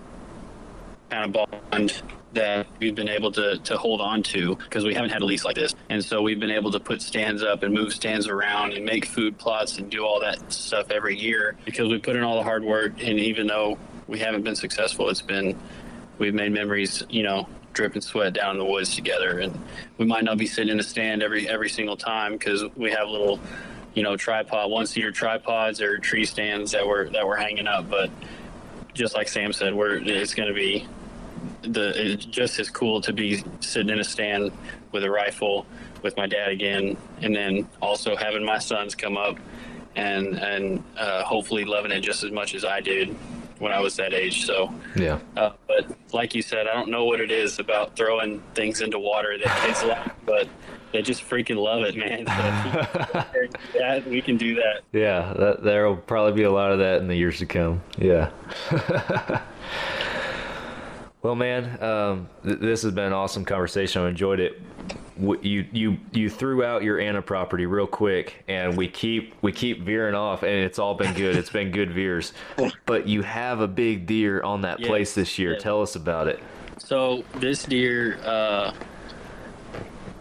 kind 1.10 1.36
of 1.36 1.48
bond 1.72 2.02
that 2.34 2.67
we've 2.80 2.95
been 2.95 3.10
able 3.10 3.32
to, 3.32 3.58
to 3.60 3.78
hold 3.78 4.02
on 4.02 4.22
to 4.22 4.56
because 4.56 4.86
we 4.86 4.93
haven't 4.93 5.10
had 5.10 5.22
a 5.22 5.26
lease 5.26 5.45
like 5.45 5.56
this. 5.56 5.74
And 5.89 6.04
so 6.04 6.22
we've 6.22 6.39
been 6.39 6.52
able 6.52 6.72
to 6.72 6.80
put 6.80 7.02
stands 7.02 7.41
up 7.41 7.63
and 7.63 7.74
move 7.74 7.91
stands 7.93 8.28
around 8.28 8.74
and 8.74 8.86
make 8.86 9.06
food 9.06 9.38
plots 9.38 9.78
and 9.78 9.89
do 9.89 10.06
all 10.06 10.19
that 10.22 10.52
stuff 10.54 10.91
every 10.91 11.17
year 11.17 11.58
because 11.65 11.89
we 11.89 11.98
put 11.98 12.15
in 12.15 12.24
all 12.24 12.36
the 12.36 12.43
hard 12.43 12.63
work. 12.63 13.02
And 13.02 13.19
even 13.19 13.48
though 13.48 13.78
we 14.08 14.19
haven't 14.19 14.43
been 14.43 14.56
successful, 14.56 15.10
it's 15.10 15.22
been, 15.22 15.58
we've 16.19 16.34
made 16.34 16.52
memories, 16.52 17.04
you 17.10 17.24
know, 17.24 17.48
dripping 17.74 18.02
sweat 18.02 18.34
down 18.34 18.52
in 18.52 18.58
the 18.60 18.65
woods 18.65 18.95
together. 18.95 19.39
And 19.39 19.58
we 19.98 20.06
might 20.06 20.24
not 20.24 20.38
be 20.38 20.45
sitting 20.45 20.72
in 20.72 20.80
a 20.80 20.84
stand 20.84 21.24
every, 21.24 21.48
every 21.50 21.69
single 21.69 21.98
time 21.98 22.34
because 22.34 22.63
we 22.76 22.91
have 22.91 23.08
little, 23.10 23.39
you 23.95 24.04
know, 24.04 24.15
tripod, 24.15 24.69
one 24.69 24.86
seater 24.86 25.12
tripods 25.12 25.82
or 25.82 25.98
tree 25.98 26.26
stands 26.26 26.72
that 26.74 26.88
we're, 26.88 27.10
that 27.10 27.26
we're 27.26 27.38
hanging 27.38 27.67
up. 27.67 27.89
But 27.89 28.12
just 28.93 29.15
like 29.15 29.28
Sam 29.28 29.52
said, 29.52 29.74
we're, 29.74 29.95
it's 29.95 30.36
going 30.36 30.50
to 30.50 30.56
be 30.56 30.86
the 31.62 32.13
it's 32.13 32.25
just 32.25 32.60
as 32.60 32.69
cool 32.69 33.02
to 33.02 33.13
be 33.13 33.43
sitting 33.60 33.89
in 33.89 33.99
a 33.99 34.04
stand 34.04 34.52
with 34.91 35.04
a 35.04 35.10
rifle 35.10 35.65
with 36.02 36.15
my 36.17 36.28
dad 36.28 36.49
again, 36.49 36.97
and 37.21 37.36
then 37.36 37.67
also 37.82 38.15
having 38.15 38.43
my 38.43 38.60
sons 38.60 38.95
come 38.95 39.17
up 39.17 39.38
and 39.95 40.38
and 40.39 40.84
uh, 40.97 41.23
hopefully 41.23 41.65
loving 41.65 41.91
it 41.91 42.02
just 42.02 42.23
as 42.23 42.32
much 42.32 42.56
as 42.56 42.63
I 42.63 42.80
did 42.80 43.15
when 43.60 43.71
I 43.71 43.80
was 43.80 43.95
that 43.97 44.13
age. 44.13 44.45
So 44.45 44.73
yeah. 44.95 45.19
Uh, 45.36 45.52
but 45.67 45.86
like 46.13 46.34
you 46.34 46.41
said, 46.41 46.67
I 46.67 46.73
don't 46.73 46.89
know 46.89 47.06
what 47.06 47.19
it 47.19 47.32
is 47.32 47.60
about 47.60 47.95
throwing 47.95 48.41
things 48.54 48.82
into 48.82 48.99
water 48.99 49.38
that 49.38 49.65
kids 49.65 49.84
like, 49.84 50.12
but 50.25 50.47
they 50.91 51.02
just 51.02 51.28
freaking 51.28 51.58
love 51.58 51.84
it, 51.84 51.95
man. 51.95 52.25
So 52.25 53.23
that, 53.80 54.08
we 54.08 54.21
can 54.21 54.38
do 54.38 54.56
that. 54.56 54.82
Yeah, 54.91 55.34
that, 55.38 55.63
there'll 55.63 55.97
probably 55.97 56.34
be 56.34 56.43
a 56.43 56.52
lot 56.52 56.71
of 56.71 56.80
that 56.80 57.02
in 57.02 57.08
the 57.08 57.15
years 57.15 57.38
to 57.39 57.45
come. 57.45 57.82
Yeah. 57.97 58.32
Well, 61.21 61.36
man, 61.36 61.82
um, 61.84 62.29
th- 62.45 62.60
this 62.60 62.84
has 62.84 62.93
been 62.93 63.05
an 63.05 63.13
awesome 63.13 63.43
conversation. 63.43 64.01
I 64.01 64.10
enjoyed 64.10 64.39
it. 64.39 64.62
W- 65.19 65.39
you 65.41 65.65
you 65.73 65.97
you 66.13 66.29
threw 66.29 66.63
out 66.63 66.82
your 66.82 66.97
Anna 66.99 67.21
property 67.21 67.65
real 67.65 67.88
quick, 67.88 68.43
and 68.47 68.77
we 68.77 68.88
keep 68.88 69.34
we 69.41 69.51
keep 69.51 69.82
veering 69.84 70.15
off, 70.15 70.43
and 70.43 70.51
it's 70.51 70.79
all 70.79 70.95
been 70.95 71.13
good. 71.13 71.36
it's 71.36 71.49
been 71.49 71.71
good 71.71 71.91
veers, 71.91 72.32
but 72.86 73.05
you 73.05 73.21
have 73.21 73.60
a 73.60 73.67
big 73.67 74.05
deer 74.08 74.41
on 74.41 74.62
that 74.62 74.79
place 74.79 75.13
this 75.13 75.38
year. 75.38 75.58
Tell 75.58 75.82
us 75.82 75.95
about 75.97 76.29
it. 76.29 76.39
So 76.77 77.25
this 77.36 77.63
deer, 77.65 78.17
uh, 78.23 78.71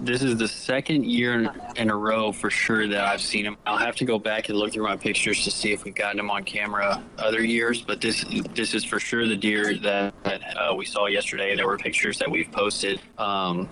this 0.01 0.23
is 0.23 0.37
the 0.37 0.49
second 0.49 1.05
year 1.05 1.51
in, 1.77 1.91
a 1.91 1.97
row 1.97 2.33
for 2.33 2.51
sure 2.51 2.87
that 2.87 3.05
I've 3.05 3.21
seen 3.21 3.45
him. 3.45 3.57
I'll 3.67 3.79
have 3.79 3.97
to 3.97 4.05
go 4.05 4.19
back 4.19 4.49
and 4.49 4.59
look 4.59 4.73
through 4.73 4.85
my 4.85 4.97
pictures 4.97 5.45
to 5.45 5.51
see 5.51 5.73
if 5.73 5.85
we've 5.85 5.95
gotten 5.95 6.21
him 6.21 6.31
on 6.31 6.45
camera 6.45 7.03
other 7.19 7.45
years, 7.45 7.83
but 7.83 8.01
this 8.01 8.25
this 8.55 8.75
is 8.75 8.85
for 8.85 9.01
sure 9.01 9.27
the 9.27 9.37
deer 9.37 9.77
that, 9.79 10.15
that 10.25 10.57
uh, 10.57 10.75
we 10.75 10.85
saw 10.85 11.07
yesterday. 11.07 11.57
There 11.57 11.67
were 11.67 11.79
pictures 11.79 12.19
that 12.19 12.31
we've 12.31 12.51
posted. 12.51 13.01
Um, 13.19 13.69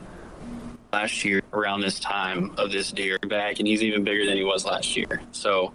last 0.92 1.24
year 1.24 1.42
around 1.52 1.80
this 1.80 2.00
time 2.00 2.54
of 2.56 2.72
this 2.72 2.90
deer 2.90 3.18
back 3.28 3.58
and 3.58 3.68
he's 3.68 3.82
even 3.82 4.02
bigger 4.02 4.24
than 4.24 4.36
he 4.36 4.44
was 4.44 4.64
last 4.64 4.96
year 4.96 5.20
so 5.32 5.72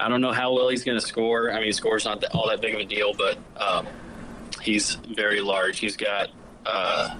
i 0.00 0.08
don't 0.08 0.20
know 0.20 0.32
how 0.32 0.52
well 0.52 0.68
he's 0.68 0.82
going 0.82 0.98
to 0.98 1.06
score 1.06 1.52
i 1.52 1.60
mean 1.60 1.72
score's 1.72 2.04
not 2.04 2.20
that, 2.20 2.34
all 2.34 2.48
that 2.48 2.60
big 2.60 2.74
of 2.74 2.80
a 2.80 2.84
deal 2.84 3.12
but 3.14 3.38
um, 3.58 3.86
he's 4.62 4.96
very 5.14 5.40
large 5.40 5.78
he's 5.78 5.96
got 5.96 6.30
uh, 6.64 7.14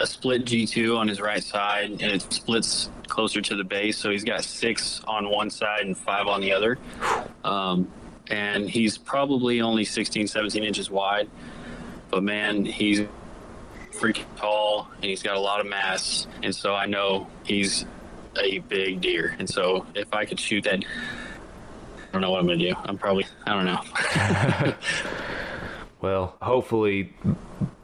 a 0.00 0.06
split 0.06 0.44
G2 0.44 0.96
on 0.96 1.08
his 1.08 1.20
right 1.20 1.42
side, 1.42 1.90
and 1.90 2.02
it 2.02 2.32
splits 2.32 2.90
closer 3.08 3.40
to 3.40 3.56
the 3.56 3.64
base. 3.64 3.96
So 3.96 4.10
he's 4.10 4.24
got 4.24 4.44
six 4.44 5.00
on 5.06 5.28
one 5.30 5.50
side 5.50 5.86
and 5.86 5.96
five 5.96 6.26
on 6.26 6.40
the 6.40 6.52
other. 6.52 6.78
Um, 7.44 7.90
and 8.30 8.68
he's 8.68 8.98
probably 8.98 9.60
only 9.60 9.84
16, 9.84 10.26
17 10.26 10.62
inches 10.62 10.90
wide. 10.90 11.28
But 12.10 12.22
man, 12.22 12.64
he's 12.64 13.06
freaking 13.92 14.24
tall 14.36 14.88
and 14.96 15.04
he's 15.04 15.22
got 15.22 15.36
a 15.36 15.40
lot 15.40 15.60
of 15.60 15.66
mass. 15.66 16.26
And 16.42 16.54
so 16.54 16.74
I 16.74 16.86
know 16.86 17.26
he's 17.44 17.84
a 18.38 18.58
big 18.60 19.00
deer. 19.00 19.34
And 19.38 19.48
so 19.48 19.86
if 19.94 20.12
I 20.12 20.24
could 20.24 20.38
shoot 20.38 20.64
that, 20.64 20.84
I 20.84 22.12
don't 22.12 22.22
know 22.22 22.30
what 22.30 22.40
I'm 22.40 22.46
going 22.46 22.58
to 22.58 22.70
do. 22.70 22.76
I'm 22.84 22.98
probably, 22.98 23.26
I 23.46 23.54
don't 23.54 23.64
know. 23.64 24.74
Well, 26.00 26.36
hopefully, 26.40 27.12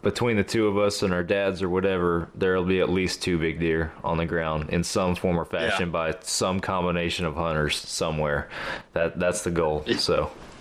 between 0.02 0.36
the 0.36 0.44
two 0.44 0.68
of 0.68 0.78
us 0.78 1.02
and 1.02 1.12
our 1.12 1.24
dads 1.24 1.62
or 1.62 1.68
whatever, 1.68 2.28
there'll 2.34 2.64
be 2.64 2.80
at 2.80 2.88
least 2.88 3.22
two 3.22 3.38
big 3.38 3.58
deer 3.58 3.92
on 4.04 4.18
the 4.18 4.26
ground 4.26 4.70
in 4.70 4.84
some 4.84 5.16
form 5.16 5.36
or 5.38 5.44
fashion 5.44 5.86
Yeah. 5.88 5.92
by 5.92 6.14
some 6.20 6.60
combination 6.60 7.26
of 7.26 7.34
hunters 7.34 7.76
somewhere. 7.76 8.48
That 8.92 9.18
that's 9.18 9.42
the 9.42 9.50
goal. 9.50 9.84
So 9.98 10.30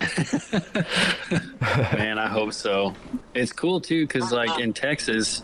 Man, 1.92 2.18
I 2.18 2.26
hope 2.28 2.52
so. 2.52 2.94
It's 3.34 3.52
cool 3.52 3.80
too, 3.80 4.06
because 4.06 4.32
like 4.32 4.58
in 4.60 4.72
Texas, 4.72 5.42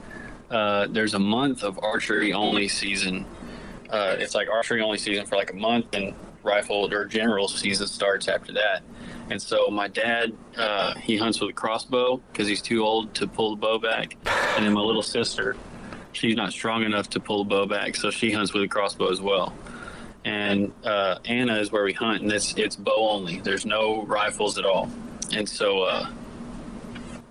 uh, 0.50 0.86
there's 0.90 1.14
a 1.14 1.18
month 1.18 1.62
of 1.62 1.78
archery 1.82 2.32
only 2.32 2.68
season. 2.68 3.24
Uh, 3.88 4.16
it's 4.18 4.34
like 4.34 4.48
archery 4.48 4.80
only 4.82 4.98
season 4.98 5.26
for 5.26 5.36
like 5.36 5.52
a 5.52 5.56
month, 5.56 5.86
and 5.94 6.14
rifle 6.42 6.92
or 6.92 7.04
general 7.04 7.48
season 7.48 7.86
starts 7.86 8.28
after 8.28 8.52
that. 8.52 8.82
And 9.30 9.40
so 9.40 9.68
my 9.68 9.86
dad, 9.86 10.32
uh, 10.56 10.94
he 10.96 11.16
hunts 11.16 11.40
with 11.40 11.50
a 11.50 11.52
crossbow 11.52 12.20
because 12.32 12.48
he's 12.48 12.60
too 12.60 12.84
old 12.84 13.14
to 13.14 13.28
pull 13.28 13.50
the 13.54 13.60
bow 13.60 13.78
back, 13.78 14.16
and 14.56 14.66
then 14.66 14.72
my 14.72 14.80
little 14.80 15.04
sister, 15.04 15.56
she's 16.12 16.34
not 16.34 16.52
strong 16.52 16.82
enough 16.82 17.08
to 17.10 17.20
pull 17.20 17.44
the 17.44 17.48
bow 17.48 17.66
back, 17.66 17.94
so 17.94 18.10
she 18.10 18.32
hunts 18.32 18.52
with 18.52 18.64
a 18.64 18.68
crossbow 18.68 19.10
as 19.10 19.20
well. 19.20 19.54
And 20.24 20.72
uh, 20.84 21.20
Anna 21.24 21.58
is 21.58 21.70
where 21.70 21.84
we 21.84 21.92
hunt, 21.92 22.22
and 22.22 22.32
it's 22.32 22.54
it's 22.54 22.74
bow 22.74 23.08
only. 23.08 23.40
There's 23.40 23.64
no 23.64 24.02
rifles 24.02 24.58
at 24.58 24.66
all, 24.66 24.90
and 25.32 25.48
so 25.48 25.82
uh, 25.82 26.10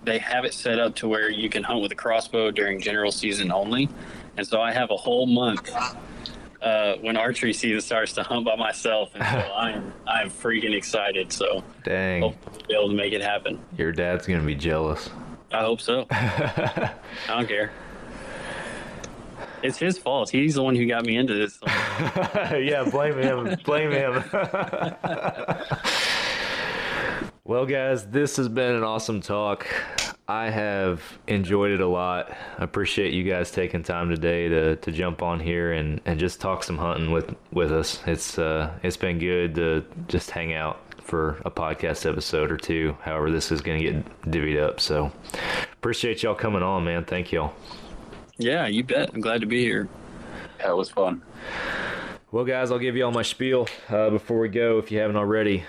they 0.04 0.18
have 0.18 0.44
it 0.46 0.54
set 0.54 0.78
up 0.78 0.96
to 0.96 1.08
where 1.08 1.30
you 1.30 1.50
can 1.50 1.62
hunt 1.62 1.82
with 1.82 1.92
a 1.92 1.96
crossbow 1.96 2.50
during 2.50 2.80
general 2.80 3.12
season 3.12 3.52
only. 3.52 3.88
And 4.36 4.46
so 4.46 4.60
I 4.60 4.72
have 4.72 4.90
a 4.90 4.96
whole 4.96 5.26
month 5.26 5.70
uh, 6.62 6.94
when 7.00 7.16
archery 7.16 7.52
season 7.52 7.80
starts 7.80 8.12
to 8.14 8.22
hunt 8.22 8.44
by 8.44 8.56
myself, 8.56 9.10
and 9.14 9.24
so 9.24 9.52
I'm 9.56 9.92
I'm 10.06 10.30
freaking 10.30 10.74
excited. 10.74 11.32
So 11.32 11.64
dang, 11.84 12.22
hopefully 12.22 12.56
we'll 12.58 12.66
be 12.68 12.74
able 12.74 12.88
to 12.88 12.94
make 12.94 13.12
it 13.12 13.22
happen. 13.22 13.58
your 13.76 13.92
dad's 13.92 14.26
gonna 14.26 14.44
be 14.44 14.54
jealous. 14.54 15.10
I 15.52 15.60
hope 15.62 15.80
so. 15.80 16.06
I 16.10 16.92
don't 17.28 17.48
care. 17.48 17.70
It's 19.62 19.76
his 19.78 19.98
fault. 19.98 20.30
He's 20.30 20.54
the 20.54 20.62
one 20.62 20.74
who 20.74 20.86
got 20.86 21.04
me 21.04 21.16
into 21.16 21.34
this. 21.34 21.58
yeah, 21.66 22.88
blame 22.90 23.18
him. 23.18 23.56
Blame 23.64 23.90
him. 23.90 24.24
well, 27.44 27.66
guys, 27.66 28.06
this 28.06 28.36
has 28.36 28.48
been 28.48 28.74
an 28.76 28.84
awesome 28.84 29.20
talk. 29.20 29.66
I 30.30 30.48
have 30.48 31.02
enjoyed 31.26 31.72
it 31.72 31.80
a 31.80 31.88
lot. 31.88 32.30
I 32.56 32.62
appreciate 32.62 33.12
you 33.12 33.24
guys 33.24 33.50
taking 33.50 33.82
time 33.82 34.10
today 34.10 34.48
to, 34.48 34.76
to 34.76 34.92
jump 34.92 35.22
on 35.22 35.40
here 35.40 35.72
and, 35.72 36.00
and 36.04 36.20
just 36.20 36.40
talk 36.40 36.62
some 36.62 36.78
hunting 36.78 37.10
with 37.10 37.34
with 37.50 37.72
us. 37.72 38.00
It's 38.06 38.38
uh 38.38 38.72
it's 38.84 38.96
been 38.96 39.18
good 39.18 39.56
to 39.56 39.84
just 40.06 40.30
hang 40.30 40.54
out 40.54 40.78
for 41.02 41.42
a 41.44 41.50
podcast 41.50 42.08
episode 42.08 42.52
or 42.52 42.56
two. 42.56 42.96
However, 43.02 43.32
this 43.32 43.50
is 43.50 43.60
going 43.60 43.82
to 43.82 43.90
get 43.90 44.22
divvied 44.22 44.62
up. 44.62 44.78
So 44.78 45.10
appreciate 45.72 46.22
y'all 46.22 46.36
coming 46.36 46.62
on, 46.62 46.84
man. 46.84 47.04
Thank 47.04 47.32
y'all. 47.32 47.52
Yeah, 48.38 48.68
you 48.68 48.84
bet. 48.84 49.10
I'm 49.12 49.20
glad 49.20 49.40
to 49.40 49.48
be 49.48 49.64
here. 49.64 49.88
That 50.58 50.76
was 50.76 50.88
fun. 50.88 51.22
Well, 52.30 52.44
guys, 52.44 52.70
I'll 52.70 52.78
give 52.78 52.94
you 52.94 53.04
all 53.04 53.10
my 53.10 53.22
spiel 53.22 53.66
uh, 53.88 54.10
before 54.10 54.38
we 54.38 54.48
go. 54.48 54.78
If 54.78 54.92
you 54.92 55.00
haven't 55.00 55.16
already, 55.16 55.64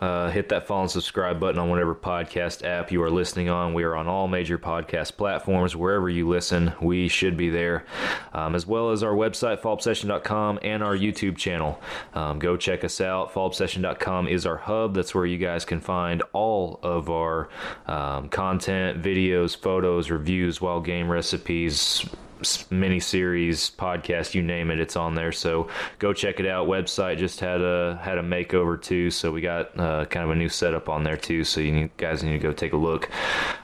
uh, 0.00 0.30
hit 0.30 0.48
that 0.50 0.66
follow 0.66 0.82
and 0.82 0.90
subscribe 0.90 1.40
button 1.40 1.58
on 1.58 1.70
whatever 1.70 1.94
podcast 1.94 2.64
app 2.64 2.92
you 2.92 3.02
are 3.02 3.10
listening 3.10 3.48
on. 3.48 3.74
We 3.74 3.84
are 3.84 3.96
on 3.96 4.08
all 4.08 4.28
major 4.28 4.58
podcast 4.58 5.16
platforms. 5.16 5.74
Wherever 5.74 6.08
you 6.08 6.28
listen, 6.28 6.72
we 6.80 7.08
should 7.08 7.36
be 7.36 7.50
there, 7.50 7.84
um, 8.32 8.54
as 8.54 8.66
well 8.66 8.90
as 8.90 9.02
our 9.02 9.14
website, 9.14 9.60
fallobsession.com, 9.60 10.58
and 10.62 10.82
our 10.82 10.96
YouTube 10.96 11.36
channel. 11.36 11.80
Um, 12.14 12.38
go 12.38 12.56
check 12.56 12.84
us 12.84 13.00
out. 13.00 13.32
Fallobsession.com 13.32 14.28
is 14.28 14.46
our 14.46 14.58
hub. 14.58 14.94
That's 14.94 15.14
where 15.14 15.26
you 15.26 15.38
guys 15.38 15.64
can 15.64 15.80
find 15.80 16.22
all 16.32 16.78
of 16.82 17.10
our 17.10 17.48
um, 17.86 18.28
content, 18.28 19.02
videos, 19.02 19.56
photos, 19.56 20.10
reviews, 20.10 20.60
wild 20.60 20.84
game 20.84 21.10
recipes, 21.10 22.04
mini 22.70 23.00
series 23.00 23.70
podcast 23.70 24.34
you 24.34 24.42
name 24.42 24.70
it 24.70 24.80
it's 24.80 24.96
on 24.96 25.14
there. 25.14 25.32
So 25.32 25.68
go 25.98 26.12
check 26.12 26.38
it 26.38 26.46
out. 26.46 26.68
Website 26.68 27.18
just 27.18 27.40
had 27.40 27.60
a 27.60 27.98
had 28.02 28.18
a 28.18 28.22
makeover 28.22 28.80
too 28.80 29.10
so 29.10 29.32
we 29.32 29.40
got 29.40 29.78
uh, 29.78 30.04
kind 30.06 30.24
of 30.24 30.30
a 30.30 30.34
new 30.34 30.48
setup 30.48 30.88
on 30.88 31.02
there 31.02 31.16
too 31.16 31.44
so 31.44 31.60
you 31.60 31.72
need, 31.72 31.96
guys 31.96 32.22
need 32.22 32.32
to 32.32 32.38
go 32.38 32.52
take 32.52 32.72
a 32.72 32.76
look. 32.76 33.10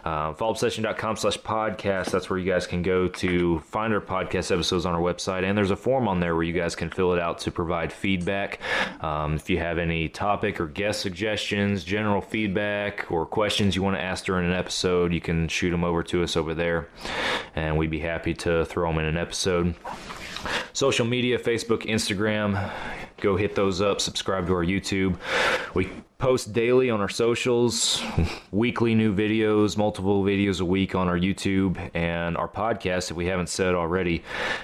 Uh, 0.05 0.33
fallobsession.com 0.33 1.17
slash 1.17 1.39
podcast 1.39 2.11
that's 2.11 2.29
where 2.29 2.39
you 2.39 2.51
guys 2.51 2.67
can 2.67 2.83
go 2.83 3.07
to 3.07 3.61
find 3.61 3.95
our 3.95 4.01
podcast 4.01 4.51
episodes 4.51 4.85
on 4.85 4.95
our 4.95 5.01
website 5.01 5.45
and 5.45 5.57
there's 5.57 5.71
a 5.71 5.77
form 5.77 6.09
on 6.09 6.21
there 6.21 6.35
where 6.35 6.45
you 6.45 6.53
guys 6.53 6.75
can 6.75 6.91
fill 6.91 7.13
it 7.13 7.21
out 7.21 7.39
to 7.39 7.51
provide 7.51 7.93
feedback. 7.93 8.59
Um, 9.01 9.35
if 9.35 9.49
you 9.49 9.59
have 9.59 9.79
any 9.79 10.09
topic 10.09 10.61
or 10.61 10.67
guest 10.67 11.01
suggestions 11.01 11.85
general 11.85 12.21
feedback 12.21 13.11
or 13.11 13.27
questions 13.27 13.77
you 13.77 13.83
want 13.83 13.97
to 13.97 14.03
ask 14.03 14.25
during 14.25 14.47
an 14.47 14.53
episode 14.53 15.13
you 15.13 15.21
can 15.21 15.47
shoot 15.49 15.71
them 15.71 15.85
over 15.85 16.03
to 16.03 16.23
us 16.23 16.37
over 16.37 16.55
there 16.55 16.89
and 17.55 17.77
we'd 17.77 17.91
be 17.91 18.01
happy 18.01 18.35
to 18.35 18.62
throw 18.65 18.91
them 18.91 18.99
in 18.99 19.05
an 19.07 19.17
episode. 19.17 19.75
Social 20.73 21.07
media 21.07 21.39
Facebook, 21.39 21.83
Instagram, 21.83 22.71
go 23.21 23.37
hit 23.37 23.55
those 23.55 23.81
up, 23.81 24.01
subscribe 24.01 24.47
to 24.47 24.55
our 24.55 24.65
YouTube. 24.65 25.17
We 25.75 25.89
post 26.23 26.53
daily 26.53 26.89
on 26.89 27.01
our 27.01 27.09
socials, 27.09 28.01
weekly 28.53 28.95
new 28.95 29.13
videos, 29.13 29.77
multiple 29.77 30.23
videos 30.23 30.61
a 30.61 30.65
week 30.65 30.95
on 30.95 31.09
our 31.09 31.19
YouTube, 31.19 31.77
and 31.95 32.37
our 32.37 32.47
podcast, 32.47 33.11
if 33.11 33.17
we 33.17 33.27
haven't 33.27 33.49
said 33.49 33.75
already, 33.75 34.23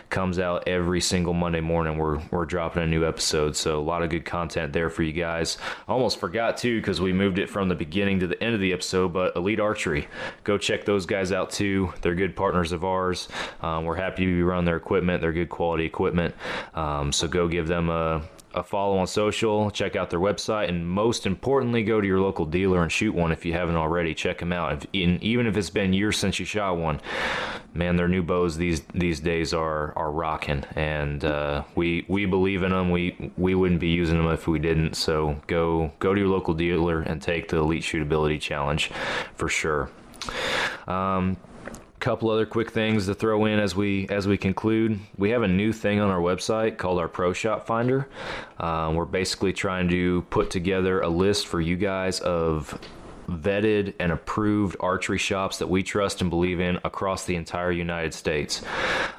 comes 0.08 0.38
out 0.38 0.68
every 0.68 1.00
single 1.00 1.34
Monday 1.34 1.60
morning. 1.60 1.98
We're, 1.98 2.20
we're 2.30 2.44
dropping 2.44 2.84
a 2.84 2.86
new 2.86 3.04
episode, 3.04 3.56
so 3.56 3.76
a 3.76 3.82
lot 3.82 4.04
of 4.04 4.10
good 4.10 4.24
content 4.24 4.72
there 4.72 4.88
for 4.88 5.02
you 5.02 5.12
guys. 5.12 5.58
Almost 5.88 6.20
forgot 6.20 6.58
too, 6.58 6.80
because 6.80 7.00
we 7.00 7.12
moved 7.12 7.40
it 7.40 7.50
from 7.50 7.68
the 7.68 7.74
beginning 7.74 8.20
to 8.20 8.28
the 8.28 8.40
end 8.40 8.54
of 8.54 8.60
the 8.60 8.72
episode, 8.72 9.12
but 9.12 9.34
Elite 9.34 9.58
Archery, 9.58 10.06
go 10.44 10.58
check 10.58 10.84
those 10.84 11.06
guys 11.06 11.32
out 11.32 11.50
too. 11.50 11.92
They're 12.02 12.14
good 12.14 12.36
partners 12.36 12.70
of 12.70 12.84
ours. 12.84 13.26
Um, 13.62 13.84
we're 13.84 13.96
happy 13.96 14.26
to 14.26 14.44
run 14.44 14.64
their 14.64 14.76
equipment, 14.76 15.22
they're 15.22 15.32
good 15.32 15.50
quality 15.50 15.86
equipment. 15.86 16.36
Um, 16.74 17.10
so 17.10 17.26
go 17.26 17.48
give 17.48 17.66
them 17.66 17.90
a 17.90 18.22
a 18.58 18.62
follow 18.62 18.98
on 18.98 19.06
social, 19.06 19.70
check 19.70 19.96
out 19.96 20.10
their 20.10 20.20
website, 20.20 20.68
and 20.68 20.88
most 20.88 21.26
importantly, 21.26 21.82
go 21.82 22.00
to 22.00 22.06
your 22.06 22.20
local 22.20 22.44
dealer 22.44 22.82
and 22.82 22.92
shoot 22.92 23.14
one 23.14 23.32
if 23.32 23.44
you 23.44 23.52
haven't 23.52 23.76
already. 23.76 24.14
Check 24.14 24.38
them 24.38 24.52
out. 24.52 24.84
In, 24.92 25.22
even 25.22 25.46
if 25.46 25.56
it's 25.56 25.70
been 25.70 25.92
years 25.92 26.18
since 26.18 26.38
you 26.38 26.44
shot 26.44 26.76
one, 26.76 27.00
man, 27.74 27.96
their 27.96 28.08
new 28.08 28.22
bows 28.22 28.56
these 28.56 28.82
these 28.92 29.20
days 29.20 29.54
are 29.54 29.92
are 29.96 30.10
rocking, 30.10 30.64
and 30.76 31.24
uh, 31.24 31.62
we 31.74 32.04
we 32.08 32.26
believe 32.26 32.62
in 32.62 32.70
them. 32.70 32.90
We 32.90 33.32
we 33.36 33.54
wouldn't 33.54 33.80
be 33.80 33.88
using 33.88 34.18
them 34.18 34.30
if 34.32 34.46
we 34.46 34.58
didn't. 34.58 34.94
So 34.94 35.40
go 35.46 35.92
go 35.98 36.14
to 36.14 36.20
your 36.20 36.28
local 36.28 36.54
dealer 36.54 37.00
and 37.00 37.22
take 37.22 37.48
the 37.48 37.58
Elite 37.58 37.82
Shootability 37.82 38.40
Challenge 38.40 38.90
for 39.34 39.48
sure. 39.48 39.90
Um, 40.86 41.36
couple 41.98 42.30
other 42.30 42.46
quick 42.46 42.70
things 42.70 43.06
to 43.06 43.14
throw 43.14 43.44
in 43.46 43.58
as 43.58 43.74
we 43.74 44.08
as 44.08 44.26
we 44.26 44.36
conclude. 44.36 44.98
We 45.16 45.30
have 45.30 45.42
a 45.42 45.48
new 45.48 45.72
thing 45.72 46.00
on 46.00 46.10
our 46.10 46.20
website 46.20 46.78
called 46.78 46.98
our 46.98 47.08
pro 47.08 47.32
shop 47.32 47.66
finder. 47.66 48.08
Um, 48.58 48.94
we're 48.94 49.04
basically 49.04 49.52
trying 49.52 49.88
to 49.88 50.22
put 50.30 50.50
together 50.50 51.00
a 51.00 51.08
list 51.08 51.46
for 51.46 51.60
you 51.60 51.76
guys 51.76 52.20
of 52.20 52.78
vetted 53.28 53.94
and 53.98 54.10
approved 54.10 54.76
archery 54.80 55.18
shops 55.18 55.58
that 55.58 55.68
we 55.68 55.82
trust 55.82 56.22
and 56.22 56.30
believe 56.30 56.60
in 56.60 56.78
across 56.84 57.26
the 57.26 57.36
entire 57.36 57.70
united 57.70 58.14
states. 58.14 58.62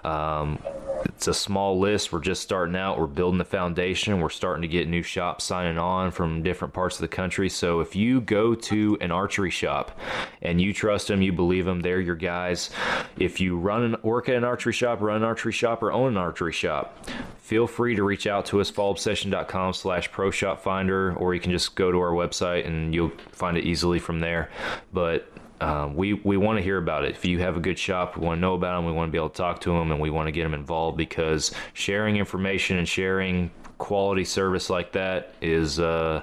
Um, 0.04 0.58
it's 1.06 1.28
a 1.28 1.34
small 1.34 1.80
list. 1.80 2.12
We're 2.12 2.20
just 2.20 2.42
starting 2.42 2.76
out. 2.76 3.00
We're 3.00 3.08
building 3.08 3.38
the 3.38 3.46
foundation. 3.46 4.20
We're 4.20 4.30
starting 4.30 4.62
to 4.62 4.68
get 4.68 4.88
new 4.88 5.04
shops 5.04 5.44
signing 5.44 5.78
on 5.78 6.12
from 6.12 6.44
different 6.44 6.74
parts 6.74 6.96
of 6.96 7.02
the 7.02 7.08
country. 7.08 7.50
So 7.50 7.80
if 7.80 7.96
you 7.96 8.22
go 8.22 8.56
to 8.56 8.98
an 9.02 9.12
archery 9.12 9.52
shop 9.52 9.98
and 10.42 10.62
you 10.62 10.74
trust 10.74 11.08
them, 11.08 11.22
you 11.22 11.34
believe 11.34 11.66
them, 11.66 11.82
they're 11.82 12.00
your 12.00 12.16
guys. 12.16 12.70
If 13.18 13.40
you 13.40 13.58
run 13.58 13.84
and 13.84 14.04
work 14.04 14.30
at 14.30 14.36
an 14.36 14.44
archery 14.44 14.74
shop, 14.74 15.02
run 15.02 15.18
an 15.18 15.24
archery 15.24 15.52
shop, 15.52 15.84
or 15.84 15.92
own 15.92 16.10
an 16.10 16.18
archery 16.18 16.54
shop, 16.54 17.06
feel 17.38 17.68
free 17.68 17.96
to 17.96 18.04
reach 18.04 18.28
out 18.28 18.46
to 18.48 18.62
us, 18.62 18.72
fallobsession.com 18.72 19.74
slash 19.74 20.12
pro 20.12 20.32
shop 20.32 20.62
finder, 20.62 21.14
or 21.16 21.34
you 21.34 21.40
can 21.40 21.52
just 21.52 21.76
go 21.76 21.92
to 21.92 22.00
our 22.00 22.12
website 22.12 22.66
and 22.66 22.94
you'll 22.94 23.12
find 23.32 23.58
it 23.58 23.66
easily 23.66 24.00
from 24.00 24.20
there. 24.20 24.50
But 24.94 25.32
um, 25.62 25.96
we 25.96 26.14
we 26.14 26.38
want 26.38 26.58
to 26.58 26.64
hear 26.64 26.78
about 26.78 27.04
it. 27.04 27.12
If 27.12 27.26
you 27.26 27.40
have 27.40 27.58
a 27.58 27.60
good 27.60 27.78
shop, 27.78 28.18
we 28.18 28.26
want 28.26 28.38
to 28.38 28.42
know 28.42 28.54
about 28.54 28.78
them. 28.78 28.86
We 28.86 28.92
want 28.92 29.10
to 29.10 29.12
be 29.12 29.18
able 29.18 29.30
to 29.30 29.38
talk 29.38 29.62
to 29.62 29.72
them, 29.72 29.92
and 29.92 30.00
we 30.00 30.10
want 30.10 30.28
to 30.28 30.32
get 30.32 30.44
them 30.44 30.54
involved 30.54 30.98
because 30.98 31.54
sharing 31.74 32.18
information 32.18 32.78
and 32.78 32.88
sharing 32.88 33.52
quality 33.78 34.26
service 34.26 34.70
like 34.70 34.92
that 34.92 35.34
is 35.42 35.80
uh, 35.80 36.22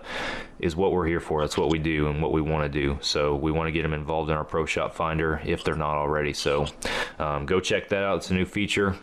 is 0.61 0.77
what 0.77 0.93
we're 0.93 1.07
here 1.07 1.21
for. 1.21 1.41
That's 1.41 1.59
what 1.59 1.71
we 1.71 1.79
do 1.79 2.09
and 2.09 2.23
what 2.23 2.33
we 2.33 2.41
want 2.41 2.71
to 2.71 2.81
do. 2.81 2.99
So 3.01 3.35
we 3.35 3.51
want 3.51 3.67
to 3.69 3.73
get 3.73 3.83
them 3.83 3.93
involved 3.93 4.31
in 4.31 4.37
our 4.37 4.45
Pro 4.45 4.65
Shop 4.65 4.95
Finder 4.95 5.41
if 5.45 5.65
they're 5.65 5.75
not 5.75 5.97
already. 5.97 6.33
So 6.33 6.67
um, 7.19 7.47
go 7.47 7.61
check 7.61 7.89
that 7.89 8.05
out. 8.05 8.19
It's 8.19 8.31
a 8.31 8.35
new 8.35 8.47
feature. 8.47 8.97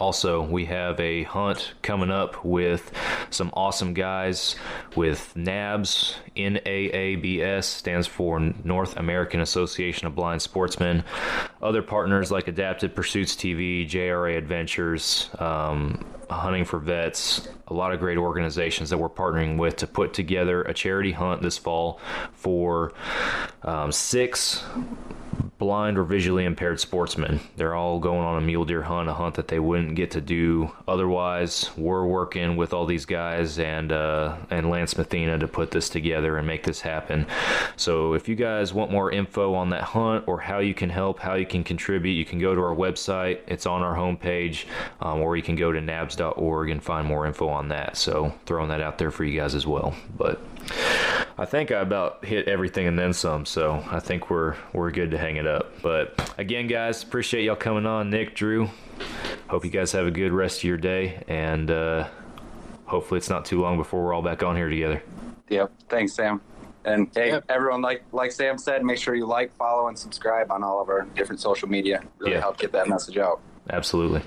Also, 0.00 0.42
we 0.42 0.64
have 0.64 0.98
a 0.98 1.24
hunt 1.24 1.74
coming 1.82 2.10
up 2.10 2.42
with 2.42 2.90
some 3.28 3.50
awesome 3.52 3.92
guys 3.92 4.56
with 4.96 5.34
NABS. 5.36 6.14
NAABS 6.34 7.64
stands 7.64 8.06
for 8.06 8.40
North 8.64 8.96
American 8.96 9.40
Association 9.40 10.06
of 10.06 10.14
Blind 10.14 10.40
Sportsmen. 10.40 11.04
Other 11.60 11.82
partners 11.82 12.30
like 12.30 12.48
Adapted 12.48 12.96
Pursuits 12.96 13.36
TV, 13.36 13.86
JRA 13.86 14.38
Adventures, 14.38 15.28
um, 15.38 16.02
Hunting 16.34 16.64
for 16.64 16.78
Vets, 16.78 17.48
a 17.68 17.74
lot 17.74 17.92
of 17.92 18.00
great 18.00 18.18
organizations 18.18 18.90
that 18.90 18.98
we're 18.98 19.08
partnering 19.08 19.58
with 19.58 19.76
to 19.76 19.86
put 19.86 20.14
together 20.14 20.62
a 20.62 20.74
charity 20.74 21.12
hunt 21.12 21.42
this 21.42 21.58
fall 21.58 22.00
for 22.32 22.92
um, 23.62 23.92
six 23.92 24.64
blind 25.60 25.98
or 25.98 26.04
visually 26.04 26.44
impaired 26.44 26.80
sportsmen. 26.80 27.38
They're 27.56 27.74
all 27.74 28.00
going 28.00 28.20
on 28.20 28.42
a 28.42 28.44
mule 28.44 28.64
deer 28.64 28.82
hunt, 28.82 29.08
a 29.08 29.14
hunt 29.14 29.34
that 29.36 29.48
they 29.48 29.60
wouldn't 29.60 29.94
get 29.94 30.10
to 30.12 30.20
do 30.20 30.72
otherwise. 30.88 31.70
We're 31.76 32.06
working 32.06 32.56
with 32.56 32.72
all 32.72 32.86
these 32.86 33.04
guys 33.04 33.58
and 33.58 33.92
uh, 33.92 34.38
and 34.48 34.70
Lance 34.70 34.96
Mathena 34.96 35.38
to 35.38 35.46
put 35.46 35.70
this 35.70 35.88
together 35.88 36.38
and 36.38 36.46
make 36.46 36.64
this 36.64 36.80
happen. 36.80 37.26
So 37.76 38.14
if 38.14 38.28
you 38.28 38.34
guys 38.34 38.72
want 38.72 38.90
more 38.90 39.12
info 39.12 39.54
on 39.54 39.70
that 39.70 39.82
hunt 39.82 40.26
or 40.26 40.40
how 40.40 40.58
you 40.58 40.74
can 40.74 40.88
help, 40.88 41.20
how 41.20 41.34
you 41.34 41.46
can 41.46 41.62
contribute, 41.62 42.14
you 42.14 42.24
can 42.24 42.38
go 42.38 42.54
to 42.54 42.60
our 42.60 42.74
website. 42.74 43.40
It's 43.46 43.66
on 43.66 43.82
our 43.82 43.94
homepage, 43.94 44.64
um, 45.00 45.20
or 45.20 45.36
you 45.36 45.42
can 45.42 45.56
go 45.56 45.70
to 45.72 45.80
nabs.org 46.20 46.70
and 46.70 46.82
find 46.82 47.06
more 47.06 47.26
info 47.26 47.48
on 47.48 47.68
that. 47.68 47.96
So 47.96 48.32
throwing 48.46 48.68
that 48.68 48.80
out 48.80 48.98
there 48.98 49.10
for 49.10 49.24
you 49.24 49.38
guys 49.38 49.54
as 49.54 49.66
well. 49.66 49.94
But 50.16 50.40
I 51.38 51.44
think 51.44 51.70
I 51.70 51.80
about 51.80 52.24
hit 52.24 52.48
everything 52.48 52.86
and 52.86 52.98
then 52.98 53.12
some, 53.12 53.46
so 53.46 53.84
I 53.90 54.00
think 54.00 54.30
we're 54.30 54.56
we're 54.72 54.90
good 54.90 55.10
to 55.12 55.18
hang 55.18 55.36
it 55.36 55.46
up. 55.46 55.72
But 55.82 56.32
again, 56.38 56.66
guys, 56.66 57.02
appreciate 57.02 57.44
y'all 57.44 57.56
coming 57.56 57.86
on. 57.86 58.10
Nick, 58.10 58.34
Drew, 58.34 58.68
hope 59.48 59.64
you 59.64 59.70
guys 59.70 59.92
have 59.92 60.06
a 60.06 60.10
good 60.10 60.32
rest 60.32 60.58
of 60.58 60.64
your 60.64 60.76
day, 60.76 61.22
and 61.28 61.70
uh, 61.70 62.08
hopefully 62.86 63.18
it's 63.18 63.30
not 63.30 63.44
too 63.44 63.60
long 63.60 63.76
before 63.76 64.04
we're 64.04 64.14
all 64.14 64.22
back 64.22 64.42
on 64.42 64.56
here 64.56 64.68
together. 64.68 65.02
Yep. 65.48 65.72
Thanks, 65.88 66.12
Sam. 66.12 66.40
And 66.84 67.10
hey, 67.14 67.28
yep. 67.28 67.44
everyone, 67.48 67.82
like 67.82 68.04
like 68.12 68.32
Sam 68.32 68.56
said, 68.56 68.84
make 68.84 68.98
sure 68.98 69.14
you 69.14 69.26
like, 69.26 69.54
follow, 69.56 69.88
and 69.88 69.98
subscribe 69.98 70.50
on 70.50 70.62
all 70.62 70.80
of 70.80 70.88
our 70.88 71.02
different 71.14 71.40
social 71.40 71.68
media. 71.68 72.02
Really 72.18 72.34
yeah. 72.34 72.40
help 72.40 72.58
get 72.58 72.72
that 72.72 72.88
message 72.88 73.18
out. 73.18 73.40
Absolutely. 73.68 74.22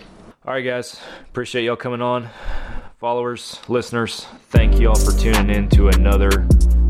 All 0.45 0.53
right, 0.53 0.61
guys. 0.61 0.99
Appreciate 1.29 1.63
y'all 1.63 1.77
coming 1.77 2.01
on. 2.01 2.29
Followers, 2.99 3.61
listeners, 3.69 4.27
thank 4.49 4.77
y'all 4.77 4.95
for 4.95 5.17
tuning 5.17 5.49
in 5.49 5.69
to 5.69 5.87
another 5.87 6.45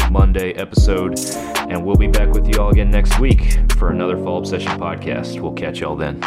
Monday 0.10 0.54
episode. 0.54 1.20
And 1.70 1.86
we'll 1.86 1.96
be 1.96 2.08
back 2.08 2.34
with 2.34 2.48
you 2.48 2.60
all 2.60 2.72
again 2.72 2.90
next 2.90 3.20
week 3.20 3.60
for 3.74 3.92
another 3.92 4.18
Fall 4.18 4.40
Obsession 4.40 4.72
podcast. 4.80 5.40
We'll 5.40 5.54
catch 5.54 5.82
y'all 5.82 5.96
then. 5.96 6.20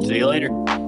See 0.00 0.16
you 0.16 0.26
later. 0.26 0.81